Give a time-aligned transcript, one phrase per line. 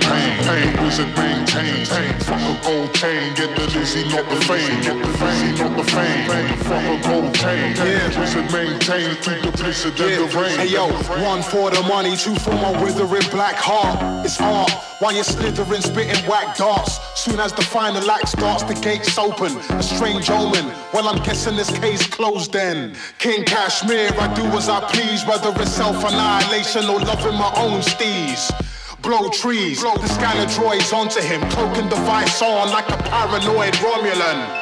[0.00, 0.38] pain.
[0.44, 1.88] Pain, wizard maintains.
[2.24, 4.80] From a gold chain, get the Lizzie, not the fame.
[4.82, 6.48] Get the Lizzie, not the fame.
[6.64, 7.74] From a gold chain,
[8.18, 10.58] wizard maintains through the blizzard and the rain.
[10.58, 10.88] Hey yo,
[11.22, 14.24] one for the money, two for my withering black heart.
[14.24, 17.00] It's art while you're slithering, spitting whack darts.
[17.18, 19.56] Soon as the final act starts, the gates open.
[19.70, 20.66] A strange omen.
[20.92, 22.94] Well, I'm guessing this case closed then.
[23.18, 27.80] King Kashmere, I do as I please, whether it's self annihilation or loving my own
[27.80, 28.50] steez
[29.02, 29.80] blow trees.
[29.80, 34.60] blow The scanner droids onto him, cloaking device on like a paranoid Romulan.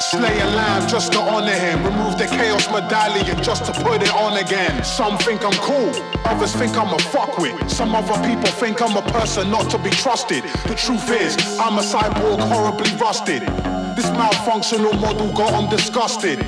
[0.00, 1.82] Slay a lamb just to honor him.
[1.84, 4.84] Remove the chaos medallion just to put it on again.
[4.84, 5.90] Some think I'm cool,
[6.24, 7.70] others think I'm a fuckwit.
[7.70, 10.44] Some other people think I'm a person not to be trusted.
[10.66, 13.42] The truth is, I'm a cyborg horribly rusted.
[13.96, 16.44] This malfunctional model got them disgusted.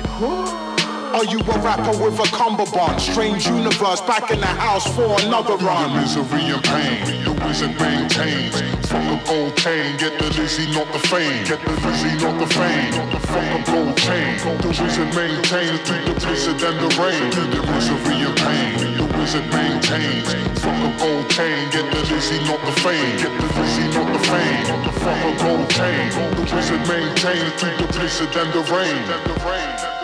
[1.09, 3.01] Are you a rapper with a cummerbund?
[3.01, 5.89] Strange universe back in the house for another run.
[5.89, 8.53] The misery and pain, the wizard maintains.
[8.85, 11.45] From the gold chain, get the Lizzie, not the fame.
[11.49, 12.93] Get the Lizzie, not the fame.
[13.25, 17.29] From the gold chain, the wizard maintains through the blizzard and the rain.
[17.57, 20.29] The misery and pain, the wizard maintains.
[20.61, 23.17] From the gold chain, get the Lizzie, not the fame.
[23.17, 24.65] Get the Lizzie, not the fame.
[25.01, 29.99] From the gold chain, the wizard maintains through the blizzard and the rain.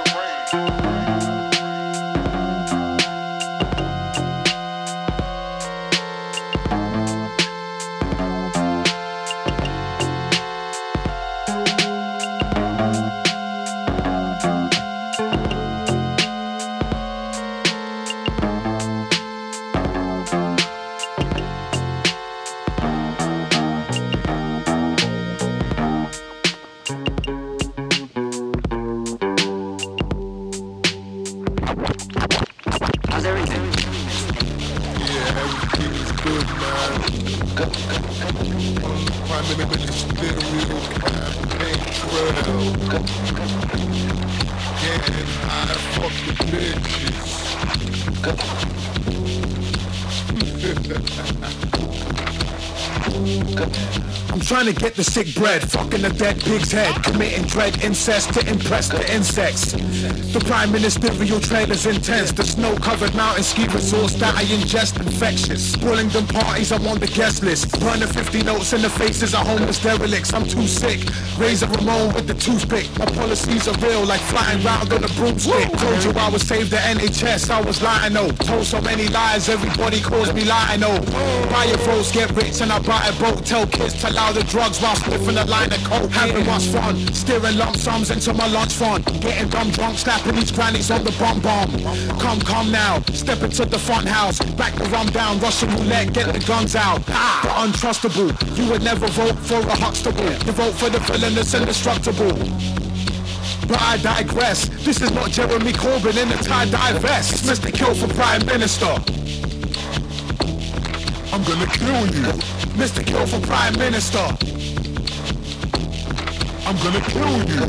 [0.56, 1.05] trying to
[54.86, 59.02] get the sick bread, fucking the dead pig's head, committing dread incest to impress the
[59.12, 59.72] insects.
[60.32, 65.74] The prime ministerial trailer's intense, the snow-covered mountain ski resource that I ingest infectious.
[65.74, 67.80] Spoiling them parties, I'm on the guest list.
[67.80, 71.00] Burning 50 notes in the faces of homeless derelicts, I'm too sick.
[71.38, 75.70] Razor Ramon with the toothpick, my policies are real like flying round on a broomstick.
[75.78, 78.32] Told you I would save the NHS, I was lying though.
[78.32, 81.00] Told so many lies, everybody calls me lying oh.
[81.52, 83.46] Buy your votes, get rich and I buy a boat.
[83.46, 86.10] Tell kids to allow the drugs while sniffing a line of coke.
[86.12, 89.04] Having much fun, steering lump sums into my lunch fund.
[89.20, 91.70] Getting dumb drunk, snapping these grannies on the bum bum.
[92.18, 94.40] Come, come now, step into the front house.
[94.56, 97.02] Back the rum down, Russian roulette, get the guns out.
[97.10, 100.32] Ah, the untrustable, you would never vote for a Huxtable.
[100.46, 102.34] You vote for the villainous and indestructible.
[103.68, 104.70] But I digress.
[104.86, 107.34] This is not Jeremy Corbyn in a tie-dye vest.
[107.34, 107.74] It's Mr.
[107.74, 108.94] Kill for Prime Minister.
[111.34, 112.28] I'm gonna kill you.
[112.78, 113.06] Mr.
[113.06, 114.26] Kill for Prime Minister.
[116.68, 117.62] I'm gonna kill you.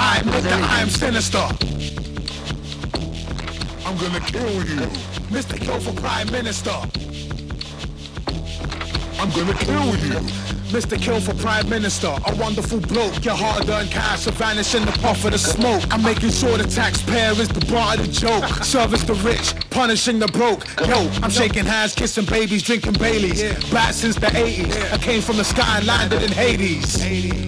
[0.00, 1.46] I admit that I am sinister.
[3.84, 4.86] I'm gonna kill you.
[5.28, 5.60] Mr.
[5.60, 6.76] Kill for Prime Minister.
[9.20, 10.41] I'm gonna kill you.
[10.72, 10.98] Mr.
[10.98, 13.22] Kill for Prime Minister, a wonderful bloke.
[13.26, 15.82] Your hard-earned cash will vanish in the puff of the smoke.
[15.90, 18.46] I'm making sure the taxpayer is the butt of the joke.
[18.64, 20.66] Service the rich, punishing the broke.
[20.86, 23.42] Yo, I'm shaking hands, kissing babies, drinking Baileys.
[23.70, 24.92] Bad since the 80s.
[24.92, 27.02] I came from the sky and landed in Hades.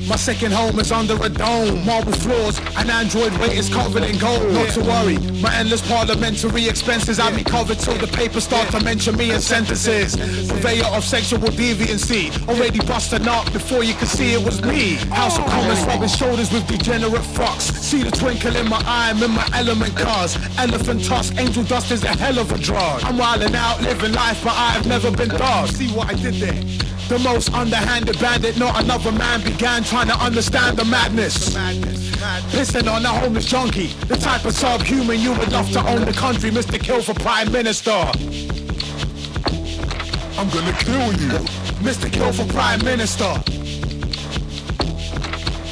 [0.08, 1.84] My second home is under a dome.
[1.86, 4.52] Marble floors, an android weight is covered in gold.
[4.52, 8.82] Not to worry, my endless parliamentary expenses have me covered till the papers start to
[8.82, 10.16] mention me in sentences.
[10.16, 14.96] Purveyor of sexual deviancy, already busting up before you could see it was me.
[15.12, 17.72] House of Commons rubbing shoulders with degenerate fucks.
[17.72, 20.36] See the twinkle in my eye, I'm in my element cars.
[20.58, 23.02] Elephant tusk, angel dust is hell of a drug.
[23.04, 25.68] I'm wildin' out, living life, but I've never been dog.
[25.68, 26.62] See what I did there?
[27.08, 31.54] The most underhanded bandit, not another man began trying to understand the madness.
[32.50, 36.12] Pissing on a homeless junkie, the type of subhuman you would love to own the
[36.12, 36.80] country, Mr.
[36.80, 37.90] Kill for Prime Minister.
[40.36, 41.38] I'm gonna kill you.
[41.84, 42.10] Mr.
[42.10, 43.24] Kill for Prime Minister.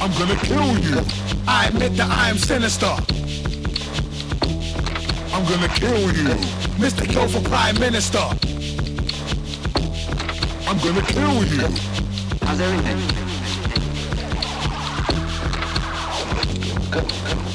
[0.01, 1.01] I'm gonna kill you.
[1.47, 2.95] I admit that I am sinister.
[5.33, 6.29] I'm gonna kill you.
[6.77, 7.09] Mr.
[7.09, 8.19] Kill for Prime Minister.
[10.67, 11.67] I'm gonna kill you.
[12.43, 13.23] How's everything?
[16.93, 17.52] Deepest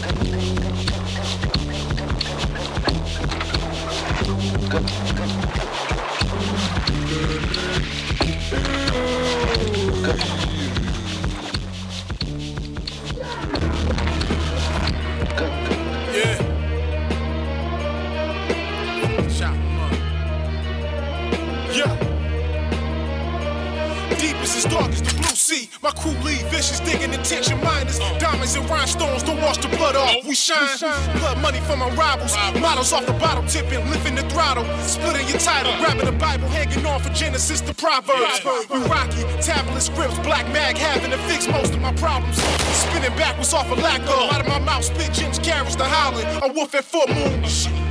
[25.49, 25.71] sea.
[25.83, 27.99] My crew lead vicious, digging intention miners.
[28.21, 30.25] Diamonds and rhinestones don't wash the blood off.
[30.27, 30.79] We shine.
[31.21, 32.37] Blood money from my rivals.
[32.61, 34.65] Models off the bottle tipping, lifting the throttle.
[34.83, 38.45] Splitting your title, grabbing the Bible, hanging on for Genesis to Proverbs.
[38.71, 42.37] We rocky, tablet scripts, black mag having to fix most of my problems.
[42.85, 44.33] Spinning backwards off a lack of.
[44.33, 46.27] Out of my mouth, spit gems, carrots the howling.
[46.43, 47.88] A wolf at full moon.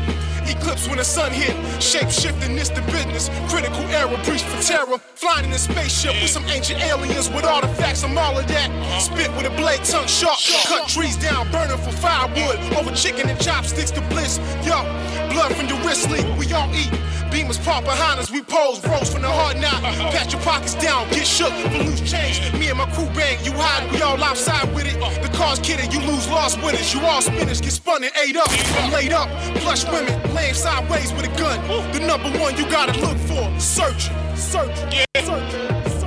[0.68, 1.56] Eclipse when the sun hit.
[1.82, 3.30] Shape shifting, this the business.
[3.48, 4.98] Critical error, breach for terror.
[5.16, 8.04] Flying in a spaceship with some ancient aliens with artifacts.
[8.04, 8.68] I'm all of that.
[9.02, 10.38] Spit with a blade, tongue sharp.
[10.68, 12.60] Cut trees down, burning for firewood.
[12.76, 14.40] Over chicken and chopsticks to bliss.
[14.68, 14.84] Yo,
[15.32, 16.28] blood from your wrist leak.
[16.38, 16.92] We all eat.
[17.32, 19.82] Beamers park behind us, we pose, rose from the hard knot.
[20.16, 22.40] Pat your pockets down, get shook for loose change.
[22.54, 24.96] Me and my crew bang, you hide, we all outside with it.
[25.22, 26.94] The car's kidding, you lose, lost it.
[26.94, 28.48] You all spinners, get spun and ate up.
[28.80, 29.28] I'm laid up,
[29.60, 31.60] plush women, laying sideways with a gun.
[31.94, 35.06] The number one you gotta look for, search, search, yeah.
[35.18, 35.54] search.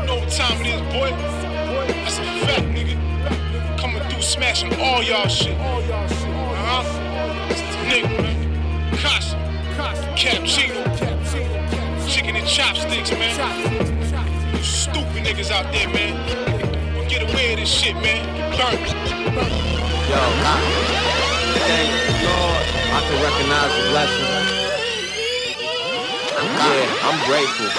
[0.06, 1.11] Know what time it is, boy.
[2.02, 2.97] That's a fact, nigga.
[3.79, 5.56] Coming through, smashing all y'all shit.
[5.56, 5.81] Uh
[6.67, 7.49] huh.
[7.49, 8.99] It's the nigga, man.
[8.99, 9.37] Casa,
[10.17, 10.82] Cappuccino,
[12.08, 14.56] chicken and chopsticks, man.
[14.56, 17.08] You stupid niggas out there, man.
[17.08, 18.26] Get away with this shit, man.
[18.58, 18.79] Burn.
[20.11, 21.20] Yo,
[21.55, 21.91] Thank
[22.25, 22.64] Lord,
[22.94, 24.31] I can recognize the blessing.
[26.41, 27.70] Yeah, I'm grateful.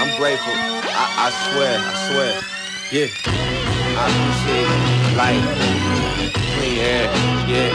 [0.00, 0.54] I'm grateful.
[0.54, 2.32] I, I swear, I swear.
[2.92, 3.08] Yeah.
[3.98, 4.70] I appreciate
[5.16, 5.44] light,
[6.56, 7.06] clean air.
[7.48, 7.70] Yeah.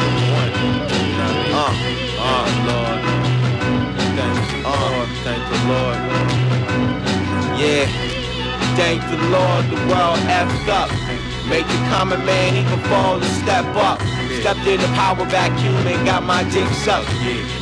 [1.53, 1.73] Uh,
[2.19, 3.01] uh, Lord.
[4.17, 5.99] Thank, uh, thank the Lord.
[7.59, 7.87] Yeah.
[8.75, 10.89] Thank the Lord, the world effed up.
[11.49, 14.20] Make the common man, can fall and step up.
[14.39, 17.11] Stepped in the power vacuum and got my dick sucked.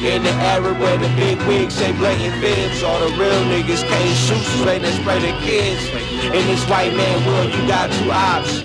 [0.03, 4.17] In the era where the big wigs say blatant fibs, all the real niggas can't
[4.17, 5.81] shoot straight and spray the kids.
[6.25, 8.63] In this white man world, you got two options.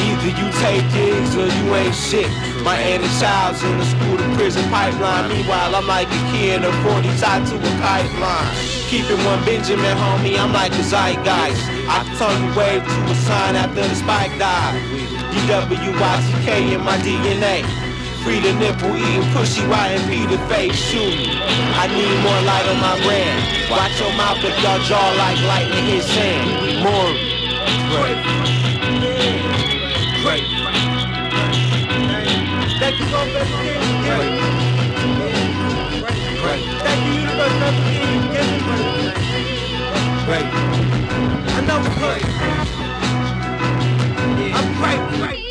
[0.00, 2.30] Either you take gigs or you ain't shit.
[2.64, 5.28] My inner child's in the school to prison pipeline.
[5.28, 8.54] Meanwhile, I'm like a kid in a 40 tied to a kite line.
[8.88, 11.62] Keeping one Benjamin, homie, I'm like a zeitgeist.
[11.88, 15.19] I the wave to a sign after the spike died.
[15.30, 17.62] DWYTK in my DNA.
[18.22, 21.30] Free the nipple, eating pushy, riding the face, shooting.
[21.80, 23.70] I need more light on my brand.
[23.70, 26.84] Watch your mouth if y'all jaw like lightning hit sand.
[26.84, 27.14] More
[27.94, 28.20] great.
[30.22, 30.44] Great.
[32.78, 33.62] Thank you so much for
[34.04, 34.32] Great.
[36.42, 36.62] Great.
[36.84, 38.50] Thank you, universe, for everything you give.
[40.26, 40.48] Great.
[41.48, 42.89] I know.
[44.82, 45.49] I'm great.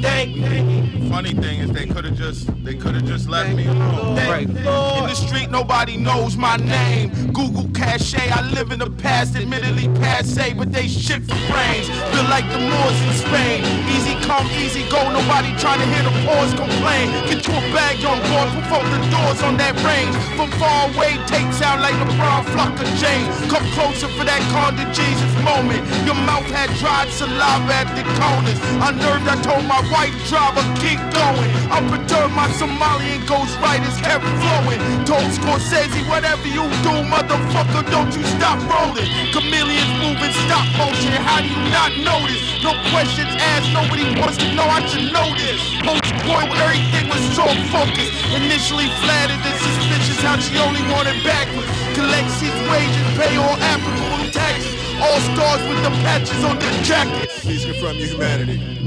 [0.00, 0.36] Great.
[0.36, 1.08] Thank you.
[1.08, 4.16] Funny thing is they could have just they could have just left me alone.
[4.28, 4.48] Right.
[4.48, 7.32] In the street nobody knows my name.
[7.32, 11.88] Google cache, I live in the past, admittedly passe, but they shit for brains.
[12.12, 13.64] Feel like the Moors in Spain.
[13.88, 17.10] Easy come, easy go, nobody trying to hear the pause complain.
[17.26, 20.14] Get you a bag on board, before the doors on that range.
[20.36, 23.32] From far away, take sound like a LeBron Flucker James.
[23.50, 25.82] Come closer for that Conda Jesus moment.
[26.04, 28.58] Your mouth had dried saliva at the corners.
[28.84, 31.50] Unnerved, I told my white driver, keep going.
[31.72, 34.80] I perturbed my Somalian ghost riders kept flowing.
[35.04, 39.08] Told Scorsese, whatever you do, motherfucker, don't you stop rolling.
[39.32, 42.40] Chameleons moving stop motion, how do you not notice?
[42.62, 45.60] No questions asked, nobody wants to know, I should know this.
[45.84, 48.12] Post boy, everything was so focused.
[48.36, 51.70] Initially flattered and suspicious how she only wanted backwards.
[51.96, 54.74] Collects his wages, pay all applicable taxes.
[55.00, 57.44] All stars with the patches on their jackets.
[57.44, 58.77] Please confirm your humanity.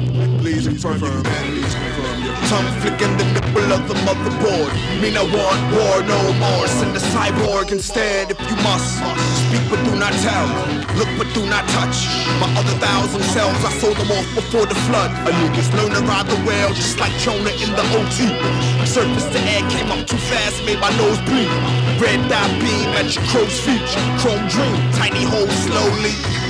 [0.42, 1.00] Please confirm.
[1.00, 4.74] Please confirm your Tongue flicking the nipple of the motherboard.
[5.02, 6.68] Mean I want war no more.
[6.68, 8.98] Send a cyborg instead if you must.
[9.46, 10.48] Speak but do not tell.
[10.98, 12.10] Look but do not touch.
[12.42, 15.12] My other thousand selves, I sold them off before the flood.
[15.30, 18.28] A niggas learn to ride the whale just like Jonah in the OT.
[18.86, 21.52] Surface to air came up too fast, made my nose bleed.
[22.02, 23.86] Red dot beam at your crow's feet.
[24.20, 26.41] Chrome dream, tiny hole slowly.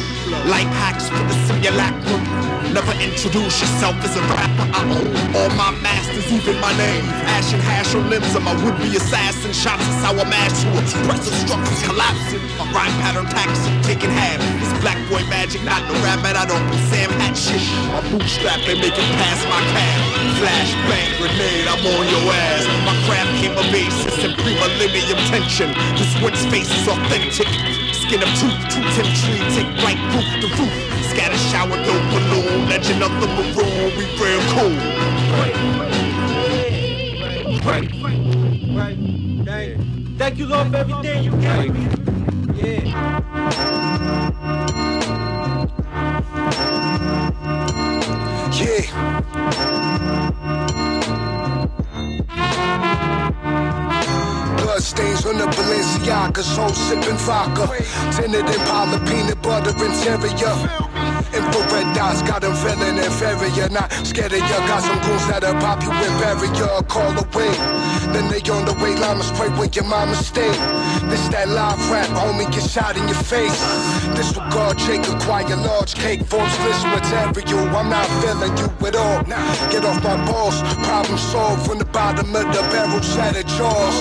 [0.48, 2.24] Life hacks for the simulacrum.
[2.72, 4.64] Never introduce yourself as a rapper.
[4.72, 7.04] I own all my masters, even my name.
[7.36, 9.52] Ash and hash on limbs of my would-be assassin.
[9.52, 10.72] Shots of sour mash to
[11.04, 12.40] oppressive structures collapsing.
[12.56, 14.40] My rhyme pattern taxing, taking half.
[14.64, 16.40] This black boy magic, not no rabbit.
[16.40, 17.60] I don't Sam hat shit.
[17.92, 20.00] My bootstrap making past my calf.
[20.40, 22.64] Flash bang grenade, I'm on your ass.
[22.88, 25.76] My craft came of basis and pre-millennium tension.
[26.00, 27.81] This one space is authentic.
[27.94, 30.74] Skin of tooth, two ten tree, take right roof to roof.
[31.12, 32.68] Scatter shower, no balloon.
[32.70, 34.76] Legend of the maroon, we real cool.
[37.64, 37.90] Right, right.
[40.18, 41.88] Thank you, Lord, for everything you gave me.
[42.56, 43.12] Yeah.
[48.54, 48.92] Yeah.
[54.82, 57.70] On the Balenciagas, whole sipping vodka.
[58.18, 60.58] Tinted Impala, peanut butter interior.
[61.32, 63.70] Infrared dots got them feeling inferior.
[63.70, 66.82] Not scared of ya, got some goons that'll pop you and bury ya.
[66.90, 67.54] Call away.
[68.12, 70.52] Then they on the way, llama spray where your mama stay.
[71.10, 73.62] This that live rap, homie, get shot in your face.
[74.22, 77.76] Disregard, Jake, acquire large cake, forms list material.
[77.76, 79.24] I'm not feeling you at all.
[79.74, 83.98] Get off my balls, problem solved from the bottom of the barrel, shattered jaws.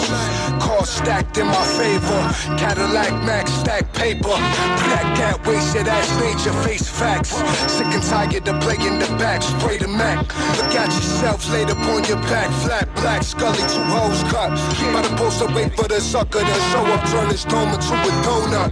[0.60, 2.20] Car stacked in my favor.
[2.60, 4.36] Cadillac Mac stack paper.
[4.84, 7.30] Black cat wasted ass nature, face facts.
[7.72, 10.18] Sick and tired of playing the back, spray the Mac.
[10.58, 14.50] Look at yourself laid upon your back, flat black, scully, two hoes cut.
[14.92, 17.94] By the post, I wait for the sucker to show up, turn his dome into
[17.94, 18.70] a donut.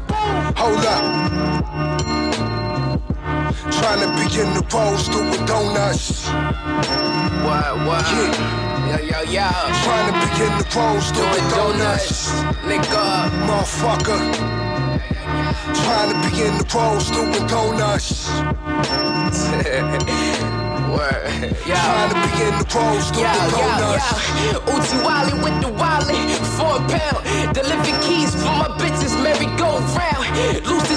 [0.59, 1.38] Hold up.
[3.73, 6.29] Trying to be in the pose, doing donuts.
[6.29, 8.05] What, what?
[8.13, 9.01] Yeah.
[9.01, 9.49] Yo, yo, yo.
[9.85, 12.33] Trying to be in the pose, doing Doing donuts.
[12.33, 12.59] donuts.
[12.69, 13.31] Nigga.
[13.49, 14.21] Motherfucker.
[15.85, 18.29] Trying to be in the pose, doing donuts.
[20.89, 21.57] Word.
[21.67, 21.75] Yo.
[21.77, 24.09] Trying to be in the pose, doing Yeah, yeah, donuts.
[24.45, 24.73] yeah.
[24.73, 27.55] Uzi Wally with the wallet, four pound.
[27.55, 30.27] Deliver keys for my bitches, merry go round.
[30.65, 30.88] Dreaming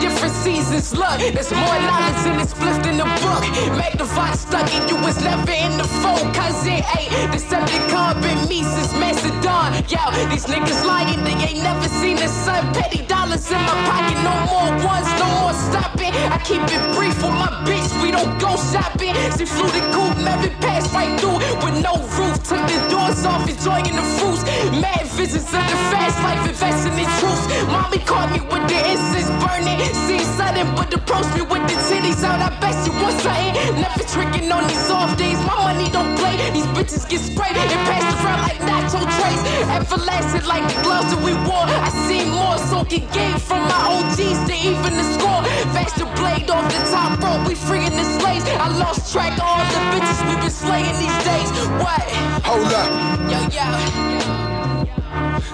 [0.00, 0.92] different seasons.
[0.92, 3.42] Look, there's more knowledge in this spliff than the book.
[3.78, 6.32] Make the Magnify stuck in you was never in the phone.
[6.34, 9.70] Cause it ain't Decepticon, been me since Macedon.
[9.86, 12.72] Yo, these niggas lying, they ain't never seen the sun.
[12.74, 16.12] Petty dollars in my pocket, no more ones, no more stopping.
[16.34, 19.14] I keep it brief with my bitch, we don't go shopping.
[19.38, 22.36] She flew the coop, never passed right through with no roof.
[22.42, 24.42] Took the doors off, enjoying the fruits.
[24.82, 27.46] Mad visions of the fast life, investing in truths.
[27.70, 29.69] Mommy caught me with the incense burning.
[30.06, 32.40] Seen sudden, but approached me with the titties out.
[32.40, 33.80] I bet she was something.
[33.80, 35.38] Never tricking on these off days.
[35.46, 36.36] My money don't play.
[36.52, 39.40] These bitches get sprayed and passed around like nacho trays.
[39.76, 41.66] Everlasting like the gloves that we wore.
[41.66, 45.42] I see more soaking game from my OGs to even the score.
[45.74, 47.46] Fast the blade off the top rope.
[47.46, 48.44] We freeing the slaves.
[48.48, 51.50] I lost track of all the bitches we been slaying these days.
[51.82, 52.04] What?
[52.48, 52.90] Hold up.
[53.30, 54.49] Yo, yo.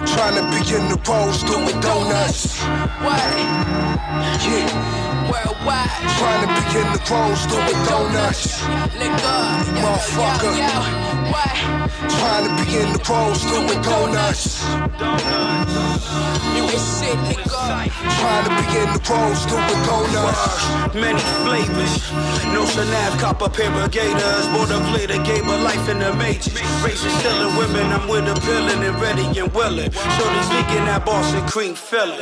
[0.05, 2.61] Trying to be in the pose, doing donuts.
[3.01, 3.21] What?
[4.43, 5.31] Yeah.
[5.31, 5.89] Worldwide.
[6.17, 8.61] Trying to be in the pose, doing donuts.
[8.61, 9.07] Yo,
[9.81, 10.53] Motherfucker.
[10.57, 11.16] Yo, yo.
[11.31, 11.55] What?
[12.19, 14.63] Trying to be in the pose, doing donuts.
[16.55, 17.47] You ain't shit, nigga.
[18.19, 20.95] Trying to be in the pose, doing donuts.
[20.95, 22.11] many flavors.
[22.53, 24.47] No Chanel, copper paper gators.
[24.53, 26.65] Born to play the game of life in the matrix.
[26.83, 29.91] Racing, stealing women, I'm with a pillin' and ready and willing.
[29.91, 32.19] Shorty's leaking that Boston cream filling.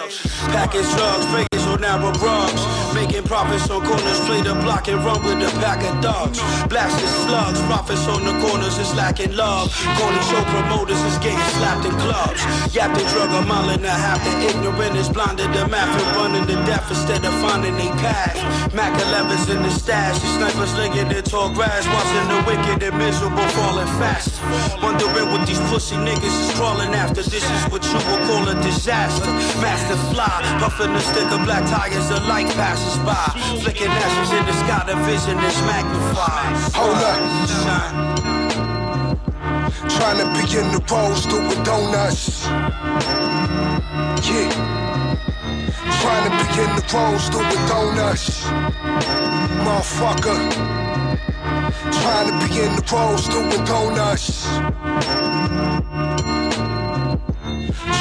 [0.52, 2.62] Package drugs, Vegas on narrow rugs.
[2.94, 6.40] Making profits on corners, play the block and run with a pack of dogs.
[6.68, 9.72] Blasting slugs, profits on the corners is lacking love.
[10.00, 12.42] Corny show promoters is getting slapped in clubs.
[12.74, 14.24] Yapped drug a mile and a half.
[14.24, 18.40] The ignorant is blinded to math and running to death instead of finding a path.
[18.74, 22.98] Mac 11's in the stash, the snipers licking in tall grass, watching the wicked and
[22.98, 24.40] miserable falling fast.
[24.82, 27.22] Wondering what these pussy niggas is crawling after.
[27.24, 29.32] This is what you will call a disaster.
[29.60, 33.26] Master fly, puffing a stick of black tires, the light passes by.
[33.62, 36.56] Flicking ashes in the sky, the vision is magnified.
[36.74, 37.20] Hold up.
[39.90, 42.46] Trying to be in the pose, doing donuts.
[44.28, 44.50] Yeah.
[46.02, 48.46] Trying to be in the pose, doing donuts.
[49.66, 50.38] Motherfucker.
[52.02, 54.48] Trying to be in the pose, doing donuts.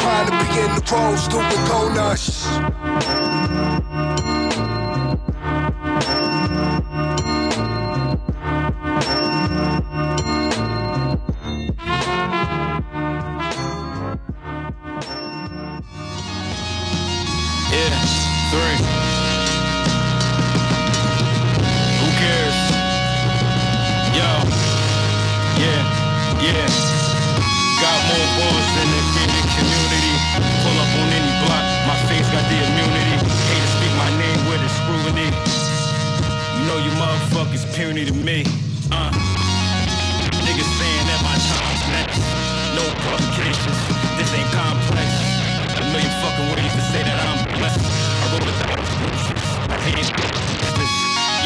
[0.00, 2.83] Trying to be in the pose, doing donuts.
[38.04, 38.44] To me.
[38.92, 39.08] Uh.
[40.44, 42.20] Niggas saying that my time's next.
[42.76, 43.80] No publications,
[44.20, 45.08] this ain't complex.
[45.80, 47.80] A million fucking ways to say that I'm blessed.
[47.80, 48.54] I wrote a
[49.73, 50.11] I hate
[50.76, 50.92] this.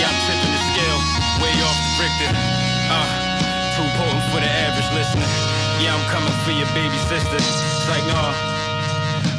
[0.03, 1.00] Yeah, I'm tipping the scale,
[1.38, 2.33] way off the Richter.
[2.91, 3.07] Uh,
[3.79, 5.31] too potent for the average listener.
[5.79, 7.38] Yeah, I'm coming for your baby sister.
[7.38, 8.35] It's like, no,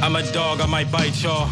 [0.07, 1.51] I'm a dog, I might bite y'all.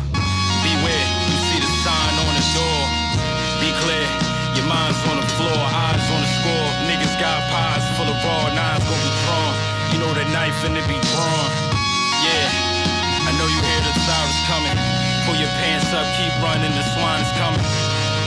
[4.98, 6.70] Mind's on the floor, eyes on the score.
[6.90, 9.54] Niggas got pies full of raw, nines gon' be drawn.
[9.94, 11.50] You know the knife and it be drawn.
[12.24, 14.78] Yeah, I know you hear the sirens coming.
[15.26, 17.64] Pull your pants up, keep running, the swine is coming.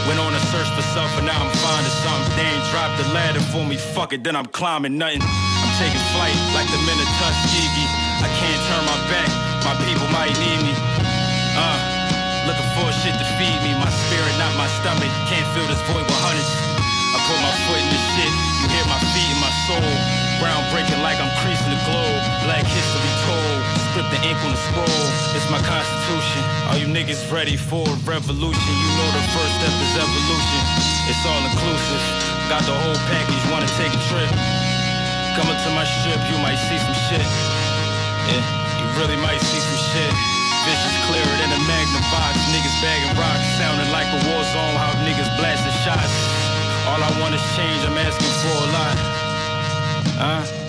[0.08, 2.32] Went on a search for something, now I'm finding something.
[2.36, 5.22] They ain't dropped the ladder for me, fuck it, then I'm climbing nothing.
[5.22, 7.90] I'm taking flight like the men of Tuskegee.
[8.20, 9.30] I can't turn my back,
[9.64, 10.89] my people might need me.
[12.80, 15.12] Uh, looking for shit to feed me, my spirit, not my stomach.
[15.28, 16.48] Can't fill this void with hundreds.
[17.12, 18.32] I put my foot in the shit,
[18.62, 19.92] you hear my feet in my soul.
[20.40, 22.22] Brown breaking like I'm creasing the globe.
[22.46, 23.60] Black history told,
[23.90, 25.04] script the ink on the scroll.
[25.36, 26.42] It's my constitution.
[26.72, 28.72] Are you niggas ready for a revolution?
[28.72, 30.62] You know the first step is evolution.
[31.10, 32.04] It's all inclusive.
[32.48, 34.30] Got the whole package, wanna take a trip.
[35.36, 36.18] Coming to my ship.
[36.30, 37.26] you might see some shit.
[38.30, 38.42] Yeah,
[38.80, 40.39] you really might see some shit.
[40.70, 42.30] Visions clearer than a magnify.
[42.54, 44.76] Niggas bagging rocks, sounding like a war zone.
[44.78, 46.14] How niggas blasting shots.
[46.86, 48.96] All I want is change, I'm asking for a lot.
[50.14, 50.59] Huh?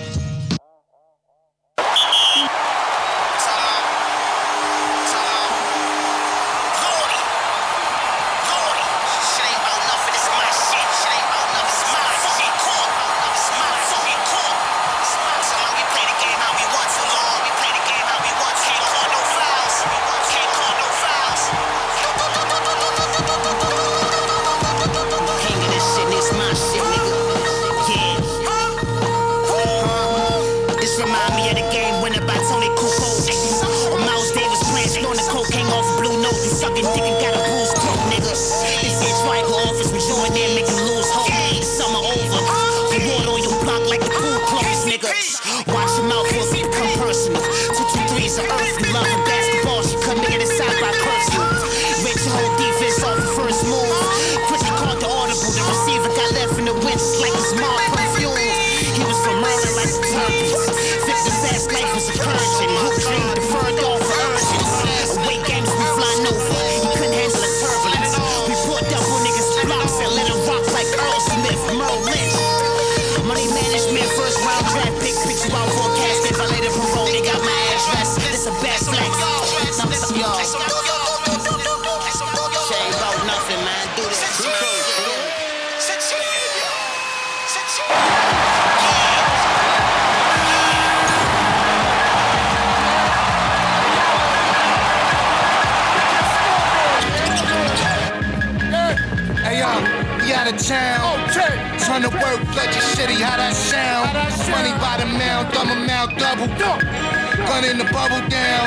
[104.62, 106.46] Money by the mound, thumb amount double.
[106.46, 108.62] Gun in the bubble down.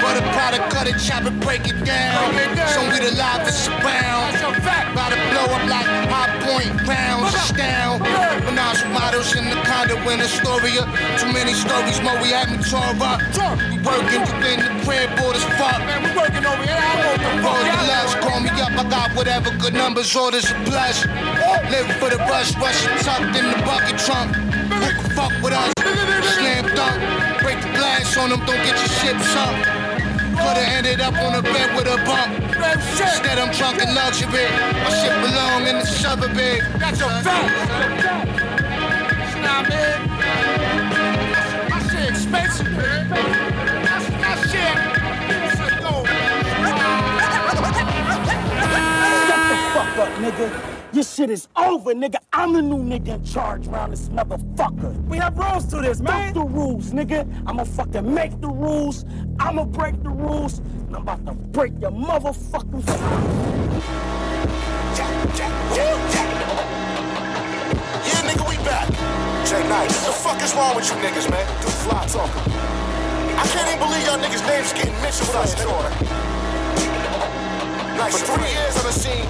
[0.00, 2.32] But a product, cut it, chop it, break it down.
[2.72, 4.40] Show me the live it's around.
[4.40, 7.36] About to blow up like high point rounds.
[7.52, 8.00] Down.
[8.48, 10.88] Menage models in the condo in Astoria.
[11.20, 13.20] Too many stories, more we me tore up.
[13.68, 15.76] We working within the crib, bored as fuck.
[15.84, 16.72] Man, we working over here.
[16.72, 17.60] I know the fuck.
[17.84, 18.72] Love, call me up.
[18.80, 21.04] I got whatever good numbers, orders, a plus.
[21.04, 24.43] Live for the rush, rush tucked in the bucket trunk.
[24.70, 25.72] Who fuck with us?
[26.34, 26.96] Slam dunk,
[27.42, 29.64] break the glass on them, don't get your shit sunk.
[30.34, 32.32] Could've ended up on a bed with a bump.
[32.74, 34.48] Instead, I'm drunk in luxury.
[34.82, 36.34] My shit belong in the suburb.
[36.34, 38.04] That's a fact.
[39.42, 39.98] Nah, man.
[41.70, 43.08] My shit expensive, man.
[43.10, 44.76] That's, that shit.
[49.28, 50.46] Shut the fuck up, nigga.
[50.92, 52.18] This shit is over, nigga.
[52.36, 54.92] I'm the new nigga in charge around this motherfucker.
[55.06, 56.34] We have rules to this, man.
[56.34, 57.24] Fuck the rules, nigga.
[57.46, 59.04] I'ma fucking make the rules.
[59.38, 60.58] I'ma break the rules.
[60.58, 62.82] And I'm about to break your motherfucking.
[68.02, 68.88] Yeah, nigga, we back.
[69.46, 71.46] Jay Knight, what the fuck is wrong with you niggas, man?
[71.62, 72.52] Dude, fly talking.
[73.38, 76.34] I can't even believe y'all niggas' names getting mentioned with us, nigga.
[77.96, 78.18] Nice.
[78.18, 79.28] For three years on the scene,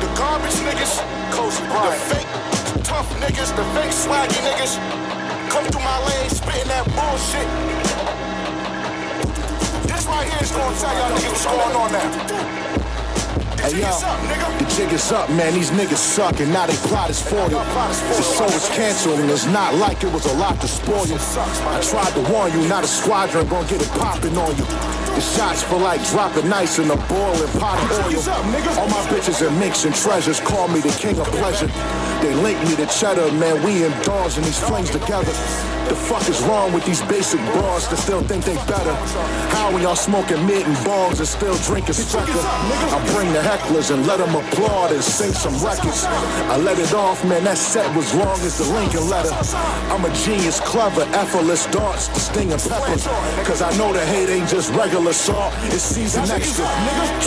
[0.00, 2.45] the garbage niggas, Cozy Bryant, the fake
[2.82, 4.76] tough niggas, the fake swaggy niggas,
[5.50, 7.46] come through my lane spitting that bullshit.
[9.86, 12.08] This right here is gonna tell y'all niggas what's going on now.
[13.66, 13.90] Hey yo,
[14.58, 15.54] the jig is up, man.
[15.54, 17.50] These niggas suck, and now they plot is foiled.
[17.50, 21.16] The show is canceled, and it's not like it was a lot to spoil you.
[21.16, 24.64] I tried to warn you, not a squadron gonna get it popping on you.
[25.16, 28.78] The shots feel like dropping ice in a boiling pot of oil.
[28.78, 31.70] All my bitches and minks and treasures call me the king of pleasure.
[32.22, 33.62] They link me to cheddar, man.
[33.62, 33.84] We
[34.38, 35.75] in these flames together.
[35.86, 38.94] The fuck is wrong with these basic bras that still think they better?
[39.54, 42.42] How when y'all smoking mid and bongs and still drinking sucker?
[42.90, 46.04] I bring the hecklers and let them applaud and sing some records.
[46.50, 49.30] I let it off, man, that set was long as the Lincoln letter.
[49.94, 53.06] I'm a genius, clever, effortless darts, the sting of peppers.
[53.46, 56.66] Cause I know the hate ain't just regular assault, it's season extra.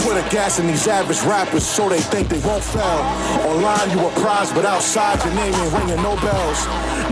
[0.03, 3.01] Twitter gassing these average rappers so they think they won't fail.
[3.47, 6.59] Online you a prize, but outside your name ain't ringing no bells.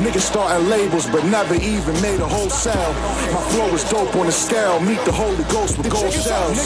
[0.03, 2.93] Niggas starting labels, but never even made a wholesale.
[3.29, 4.79] My flow is dope on the scale.
[4.79, 6.57] Meet the Holy Ghost with gold shells.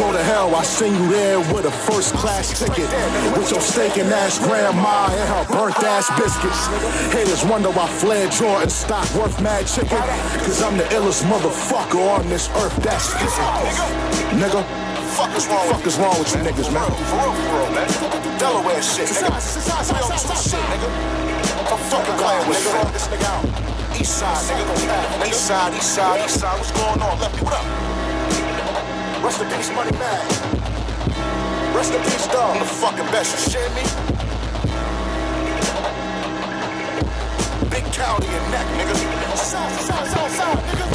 [0.00, 2.88] Go to hell, I send you there with a first class ticket.
[3.36, 6.62] With your steak and ass grandma and her burnt ass biscuits.
[7.12, 10.00] Haters wonder why Flair Jordan stock worth mad chicken.
[10.46, 14.40] Cause I'm the illest motherfucker on this earth that's spitting.
[14.40, 14.64] Nigga.
[15.20, 16.90] Fuck is wrong, fuck is wrong with you niggas, man?
[16.90, 18.38] For real, for real, man.
[18.38, 19.36] Delaware shit, nigga.
[19.84, 20.88] 302 shit, nigga.
[21.70, 22.92] I'm fucking playing with nigga.
[22.92, 23.73] This nigga out.
[23.96, 25.26] East side, nigga.
[25.28, 26.58] East side, east side, east side.
[26.58, 27.18] What's going on?
[27.20, 27.64] Lefty, what up?
[29.22, 30.26] Rest in peace, money man.
[31.74, 32.56] Rest in peace, dog.
[32.56, 33.32] I'm the fucking best.
[33.32, 33.82] You shit me?
[37.70, 38.96] Big cow to your neck, nigga.
[39.36, 40.94] Side, side, side, side, nigga.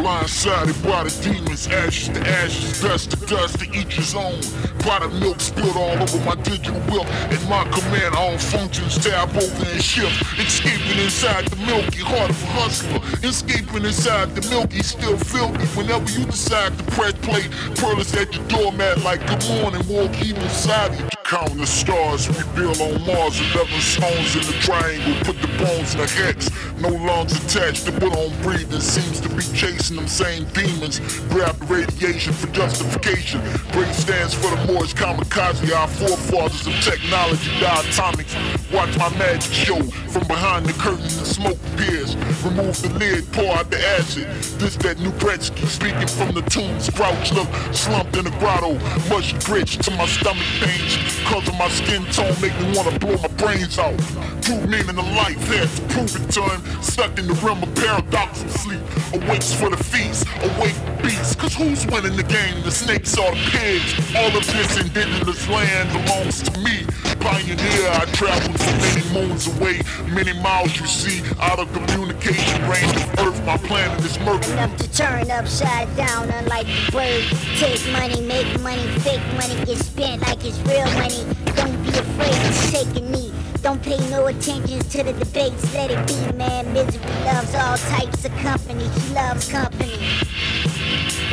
[0.00, 4.40] Blindsided by the demons, ashes to ashes, dust to dust, to each his own.
[4.78, 7.04] Product milk spilled all over my digital will.
[7.28, 10.22] In my command, all functions tab over and shift.
[10.38, 13.28] Escaping inside the milky heart of a hustler.
[13.28, 15.66] Escaping inside the milky, still filthy.
[15.78, 20.10] Whenever you decide to press play, pearl is at your doormat like good morning, walk
[20.24, 21.09] evil side you.
[21.30, 25.94] Count the stars we build on Mars, 11 stones in the triangle, put the bones
[25.94, 26.50] in a hex.
[26.80, 30.98] No lungs attached to what on breathing seems to be chasing them same demons.
[31.28, 33.40] Grab the radiation for justification.
[33.70, 38.34] Brain stands for the Moors kamikaze, our forefathers of technology, diatomics.
[38.72, 42.16] Watch my magic show from behind the curtain, the smoke appears.
[42.42, 44.26] Remove the lid, pour out the acid.
[44.58, 48.74] This that new Gretzky speaking from the tomb, Crouched up, slumped in the grotto.
[49.08, 51.19] Much bridge to my stomach pains.
[51.24, 53.98] Cause of my skin tone make me wanna blow my brains out.
[54.42, 56.82] True meaning of life, had to prove him.
[56.82, 58.80] Stuck in the realm of paradoxical sleep.
[59.14, 61.38] Awaits for the feast, awake beast.
[61.38, 62.62] Cause who's winning the game?
[62.62, 63.90] The snakes or the pigs?
[64.16, 66.86] All of this indigenous land belongs to me.
[67.20, 69.82] Pioneer, I traveled from many moons away.
[70.08, 73.44] Many miles you see, out of communication range of Earth.
[73.44, 74.52] My planet is Mercury.
[74.52, 77.24] Enough to turn upside down, unlike the bird.
[77.58, 81.09] Take money, make money, fake money, get spent like it's real money.
[81.56, 83.32] Don't be afraid to take a knee.
[83.62, 86.72] Don't pay no attention to the debates, let it be, man.
[86.72, 88.88] Misery loves all types of company.
[88.94, 89.98] She loves company.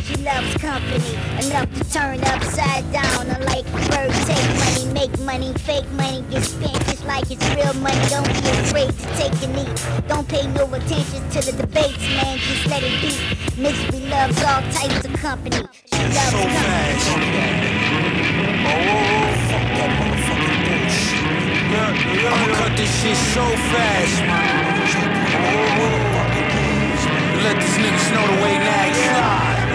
[0.04, 1.16] She loves company.
[1.46, 4.12] Enough to turn upside down, unlike a bird.
[4.28, 8.02] Take money, make money, fake money, get spent just like it's real money.
[8.10, 9.72] Don't be afraid to take a knee.
[10.08, 12.38] Don't pay no attention to the debates, man.
[12.40, 13.62] Just let it be.
[13.62, 15.63] Misery loves all types of company.
[15.86, 17.68] She loves So company.
[18.70, 19.07] Oh.
[22.30, 24.15] I'ma cut this shit so fast.
[27.43, 29.67] Let these niggas know the way now slide.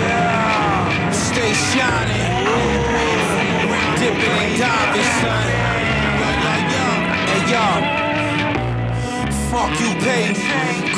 [0.00, 1.10] Yeah.
[1.12, 2.32] Stay shining.
[3.98, 5.48] Dipping and diving, son.
[7.28, 7.93] Hey, yo.
[9.54, 10.34] Fuck you, baby.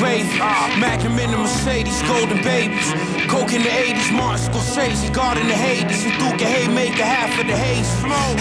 [0.01, 0.25] Grave,
[0.81, 2.89] Mac him in the Mercedes, golden babies.
[3.29, 6.03] Coke in the 80s, Martin Scorsese, God in the Hades.
[6.05, 7.85] And Duke and Haymaker, half of the haze.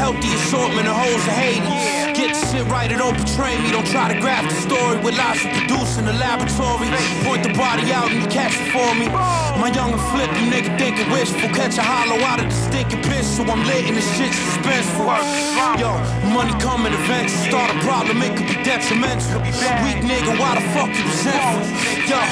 [0.00, 2.16] Healthy assortment of hoes and Hades.
[2.16, 3.70] Get the shit right, it don't betray me.
[3.72, 6.88] Don't try to graph the story with lies we produce in the laboratory.
[7.29, 9.12] Point the body out and you catch it for me.
[9.12, 11.52] My young and flip, you nigga thinking wishful.
[11.52, 15.12] Catch a hollow out of the stinking piss, so I'm lit and the shit suspenseful.
[15.76, 15.92] Yo,
[16.33, 17.52] money coming eventually.
[17.52, 19.44] Start a problem, it could be detrimental.
[19.85, 21.66] Weak nigga, why the fuck you resentful?
[22.06, 22.22] Yo,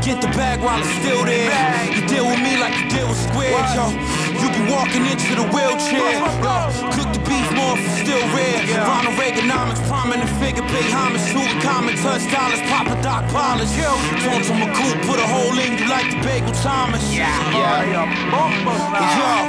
[0.00, 1.52] get the bag while it's still there.
[1.92, 3.92] You deal with me like you deal with squares, yo.
[4.40, 6.24] You be walking into the wheelchair.
[6.24, 6.56] Yo,
[6.96, 8.64] cook the beef more if it's still rare.
[8.80, 13.70] Ronald Reaganomics, prominent figure, pay homage the common touch dollars, Papa Doc polish.
[14.24, 17.04] Taunt to McCool, put a hole in you like the Bagel Thomas.
[17.12, 17.28] Yeah,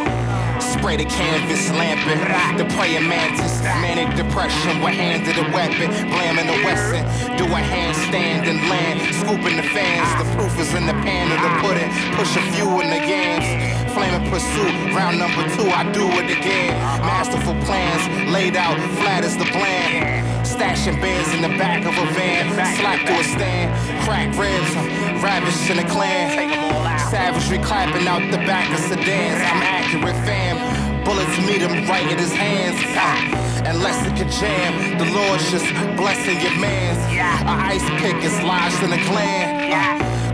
[0.06, 0.19] Yo.
[0.60, 2.20] Spray the canvas lamping.
[2.58, 3.62] The praying mantis.
[3.80, 5.88] Manic depression with hand to the weapon.
[6.12, 7.04] Blaming the Wesson.
[7.38, 9.00] Do a handstand and land.
[9.16, 10.08] Scooping the fans.
[10.20, 11.90] The proof is in the pan of the pudding.
[12.16, 13.48] Push a few in the yams.
[13.94, 14.76] Flaming pursuit.
[14.96, 16.76] Round number two, I do it again.
[17.02, 20.24] Masterful plans laid out flat as the plan.
[20.46, 22.52] Stashing bands in the back of a van.
[22.76, 23.72] Slap to a stand.
[24.04, 24.76] Crack ribs.
[25.24, 27.00] Ravish in the clan.
[27.10, 29.42] Savagery clapping out the back of sedans.
[29.42, 31.04] I'm accurate, fam.
[31.04, 32.78] Bullets meet him right in his hands.
[32.94, 35.66] Ah, it can jam, the Lord's just
[35.98, 37.00] blessing your mans.
[37.10, 39.60] A ice pick is lodged in a gland.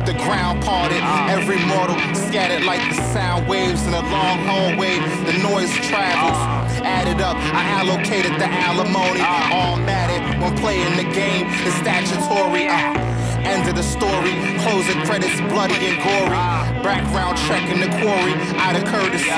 [0.05, 1.01] The ground parted.
[1.31, 4.99] Every mortal scattered like the sound waves in a long hallway.
[5.25, 6.37] The noise travels.
[6.83, 9.21] Added up, I allocated the alimony.
[9.51, 11.47] All matted when playing the game.
[11.65, 12.67] It's statutory.
[12.67, 13.04] Uh,
[13.45, 14.33] end of the story.
[14.65, 16.35] Closing credits, bloody and gory.
[16.81, 18.33] Background checking the quarry.
[18.57, 19.29] Out of courtesy.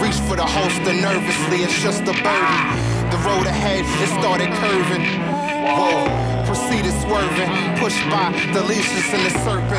[0.00, 1.62] Reach for the holster nervously.
[1.62, 2.64] It's just a burden.
[3.12, 5.04] The road ahead, it started curving.
[5.64, 9.76] Whoa proceeded swerving, pushed by the leashes and the serpents,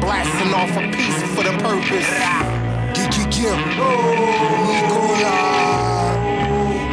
[0.00, 2.08] blasting off a piece for the purpose.
[2.94, 3.58] Get, get, get.
[4.68, 5.34] Nicola.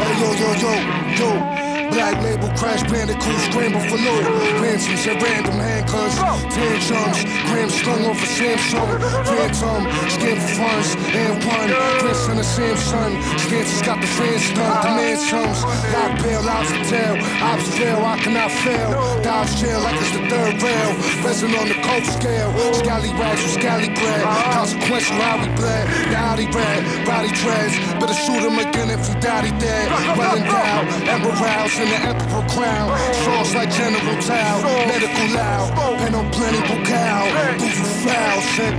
[0.02, 0.72] Hey, yo, yo, yo,
[1.20, 1.59] yo.
[1.92, 4.26] Black label crash bandicoot scramble for loot.
[4.62, 6.18] Ransoms at random handcuffs.
[6.54, 7.20] Tantrums.
[7.50, 8.90] Grams strung off a Samsung.
[9.26, 9.82] Phantom.
[10.10, 10.90] Skin for funds.
[11.12, 11.70] And one.
[12.00, 13.14] Grandson of Samsung.
[13.40, 14.82] Stances got the fans stunned.
[14.86, 15.64] Demand sums.
[15.94, 16.44] Lock bail.
[16.48, 17.16] Ops tell.
[17.44, 18.00] Ops fail.
[18.06, 18.90] I cannot fail.
[19.22, 20.90] Dodge jail like it's the third rail.
[21.26, 22.52] Resin on the coke scale.
[22.74, 24.24] Scallywags with scally bread.
[24.54, 25.86] Consequential how we bled.
[26.10, 27.06] The Audi red.
[27.06, 27.76] Body dreads.
[28.00, 29.90] Better shoot him again if you daddy dead.
[30.18, 30.86] Well endowed.
[31.10, 31.42] Emeralds
[31.80, 32.92] in the emperor crown.
[33.24, 34.62] Sauce like General Tao.
[34.88, 35.98] Medical loud.
[36.00, 37.58] Pen on plenty bocal.
[37.58, 38.76] Do you foul shit?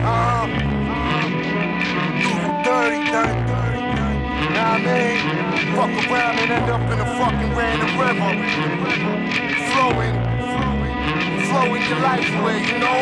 [2.64, 3.80] Dirty, dirty, dirty.
[4.52, 5.18] Nah, I mean,
[5.76, 8.32] fuck around and end up in a fucking random river.
[9.70, 10.14] Flowing,
[11.48, 13.00] flowing your life away, you know?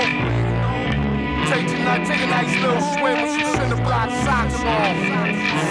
[1.49, 4.95] Take, a, take a nice little swim with some cinder block socks on.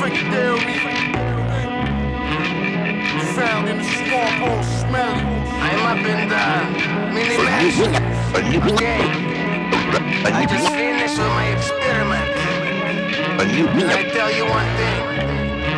[0.01, 0.86] Freaking dairy
[3.37, 5.21] found in the swamp all smelly.
[5.61, 6.45] I'm up in the
[7.13, 7.93] mini mansion.
[8.73, 9.01] Okay.
[10.25, 12.29] I just finished with my experiment.
[13.39, 15.01] And I tell you one thing,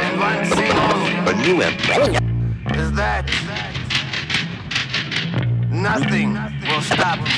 [0.05, 1.11] and one thing only.
[1.29, 2.15] A new empire.
[2.81, 3.25] Is that
[5.69, 6.29] nothing
[6.69, 7.29] will stop me.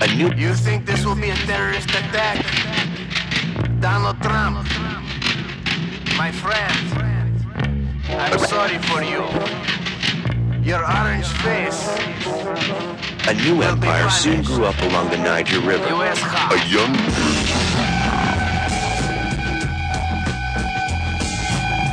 [0.00, 0.32] A new.
[0.34, 2.38] You think this will be a terrorist attack?
[3.80, 4.66] Donald Trump,
[6.16, 7.11] my friend.
[8.18, 9.22] I'm sorry for you.
[10.62, 11.88] Your orange face.
[13.28, 15.84] A new empire soon grew up along the Niger River.
[15.84, 16.94] A young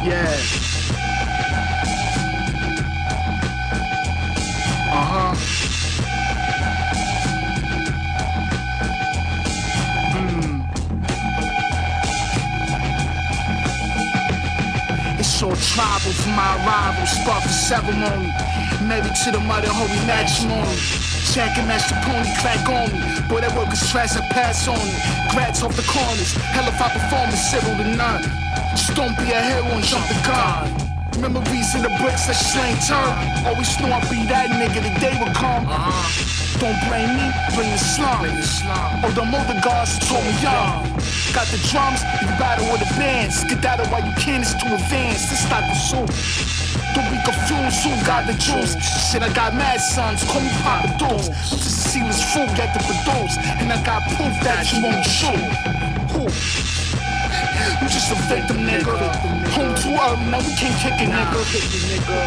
[0.06, 0.69] Yeah.
[15.30, 18.34] So tribal for my arrival, spark the ceremony.
[18.84, 20.76] Married to the mother, holy matrimony.
[21.32, 23.00] Jack and match the pony, crack on me.
[23.30, 24.96] Boy, that work is trash, I pass on it.
[25.32, 28.24] Grats off the corners, hell if I perform it, zero to none.
[28.72, 30.79] Just don't be a hero and jump the gun.
[31.20, 33.12] Memories in the bricks that slang turn.
[33.44, 35.68] Always knew I'd be that nigga, the day would come.
[35.68, 35.92] Uh-huh.
[36.64, 37.28] Don't blame me,
[37.60, 38.24] blame the slum.
[39.04, 40.88] Or the older guards told me young.
[41.36, 43.44] Got the drums, you battle with the bands.
[43.52, 45.28] Get out of while you can, it's too advanced.
[45.28, 46.08] This not the soup.
[46.96, 48.80] Don't be confused, who got the juice?
[49.12, 51.28] Shit, I got mad sons, call me Papa Deuce.
[51.52, 53.36] Just see this food get the produce.
[53.60, 55.36] And I got proof that you won't shoot.
[56.16, 56.79] Who?
[57.82, 58.98] You just a victim, nigga.
[59.54, 61.40] Home too early, now we can't kick it, nigga.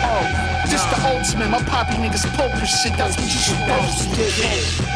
[0.07, 0.25] Oh,
[0.71, 1.51] this the ultimate.
[1.51, 4.93] My poppy niggas poker shit, that's what you supposed to get.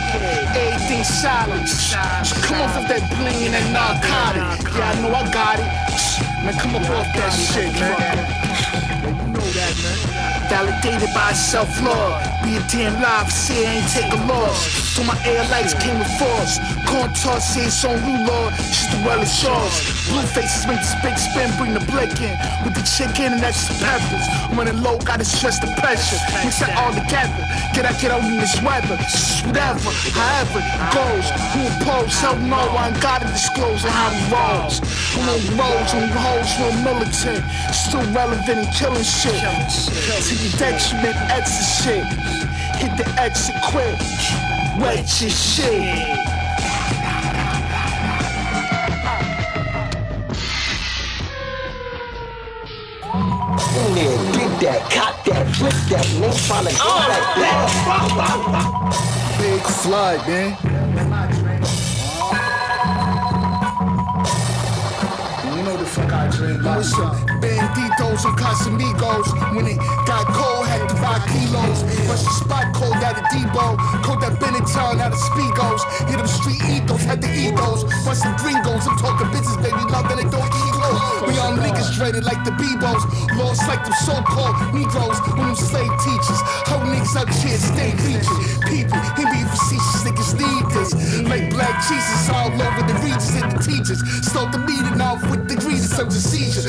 [0.56, 1.90] Everything silence.
[1.90, 4.72] Just come off of that bling and that narcotic.
[4.72, 5.68] Yeah, I know I got it.
[6.44, 8.16] Man, come up off that shit, man.
[9.26, 10.15] You know that, man.
[10.56, 12.16] Validated by self-love.
[12.40, 14.56] Be a damn live, say I ain't take a loss.
[14.96, 16.56] So my air lights came with force.
[16.88, 18.54] Contour say it's on you, Lord.
[18.72, 19.76] She's the well as yours.
[20.08, 22.32] Blue faces make this big spin, bring the blick in.
[22.64, 24.24] With the chicken and that's just peppers.
[24.56, 26.16] Running low, gotta stress the pressure.
[26.40, 27.44] Mix it all together.
[27.76, 28.96] Get out, get out in this weather.
[29.44, 31.26] Whatever, however it goes.
[31.52, 32.16] Who oppose?
[32.16, 34.80] Hell no, I ain't gotta disclose on how we rolls.
[35.20, 37.44] I'm on roads, on the hoes, real militant.
[37.76, 39.36] Still relevant and killing shit.
[40.52, 42.04] Detriment, exit shit.
[42.76, 43.98] Hit the exit quick.
[44.80, 45.72] Wet your shit.
[53.76, 57.66] In there, dig that, cock that, flip that, nigga tryna go like that.
[59.38, 60.50] Big flood, man.
[65.56, 66.62] You know the fuck I drink.
[66.62, 69.28] Listen, banditos and casamigos.
[69.54, 71.82] When it got cold, had to buy kilos.
[72.08, 73.76] Rush the spot cold out of Debo.
[74.04, 75.82] Cold that Benetton out of Speedos.
[76.08, 77.84] Hit them street egos, had the egos.
[78.04, 78.86] Bust some gringos.
[78.86, 79.82] I'm talking business, baby.
[79.90, 80.90] Love that they don't ego.
[81.26, 83.02] We all niggas dehydrated like the Bebos,
[83.38, 86.40] lost like them so-called Negroes when them slave teachers.
[86.68, 88.40] Hoe niggas out here stay beaching.
[88.68, 90.90] People, he be facetious, niggas need this.
[91.24, 94.00] Like black Jesus all over the regions and the teachers.
[94.26, 96.68] Start the meeting off with degrees of such a seizure.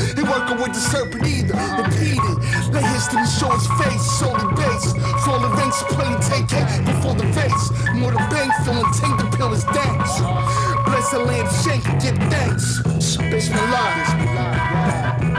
[0.58, 2.38] With the serpent either, repeating.
[2.74, 4.92] Let history show his face, solely base.
[5.24, 7.72] For the ranks, playing take it before the face.
[7.94, 10.18] More the bank feeling tank the pill is dance.
[10.86, 12.82] Bless the land, shank, get thanks.
[13.18, 13.68] Bismillah.
[13.70, 15.37] Yeah, hit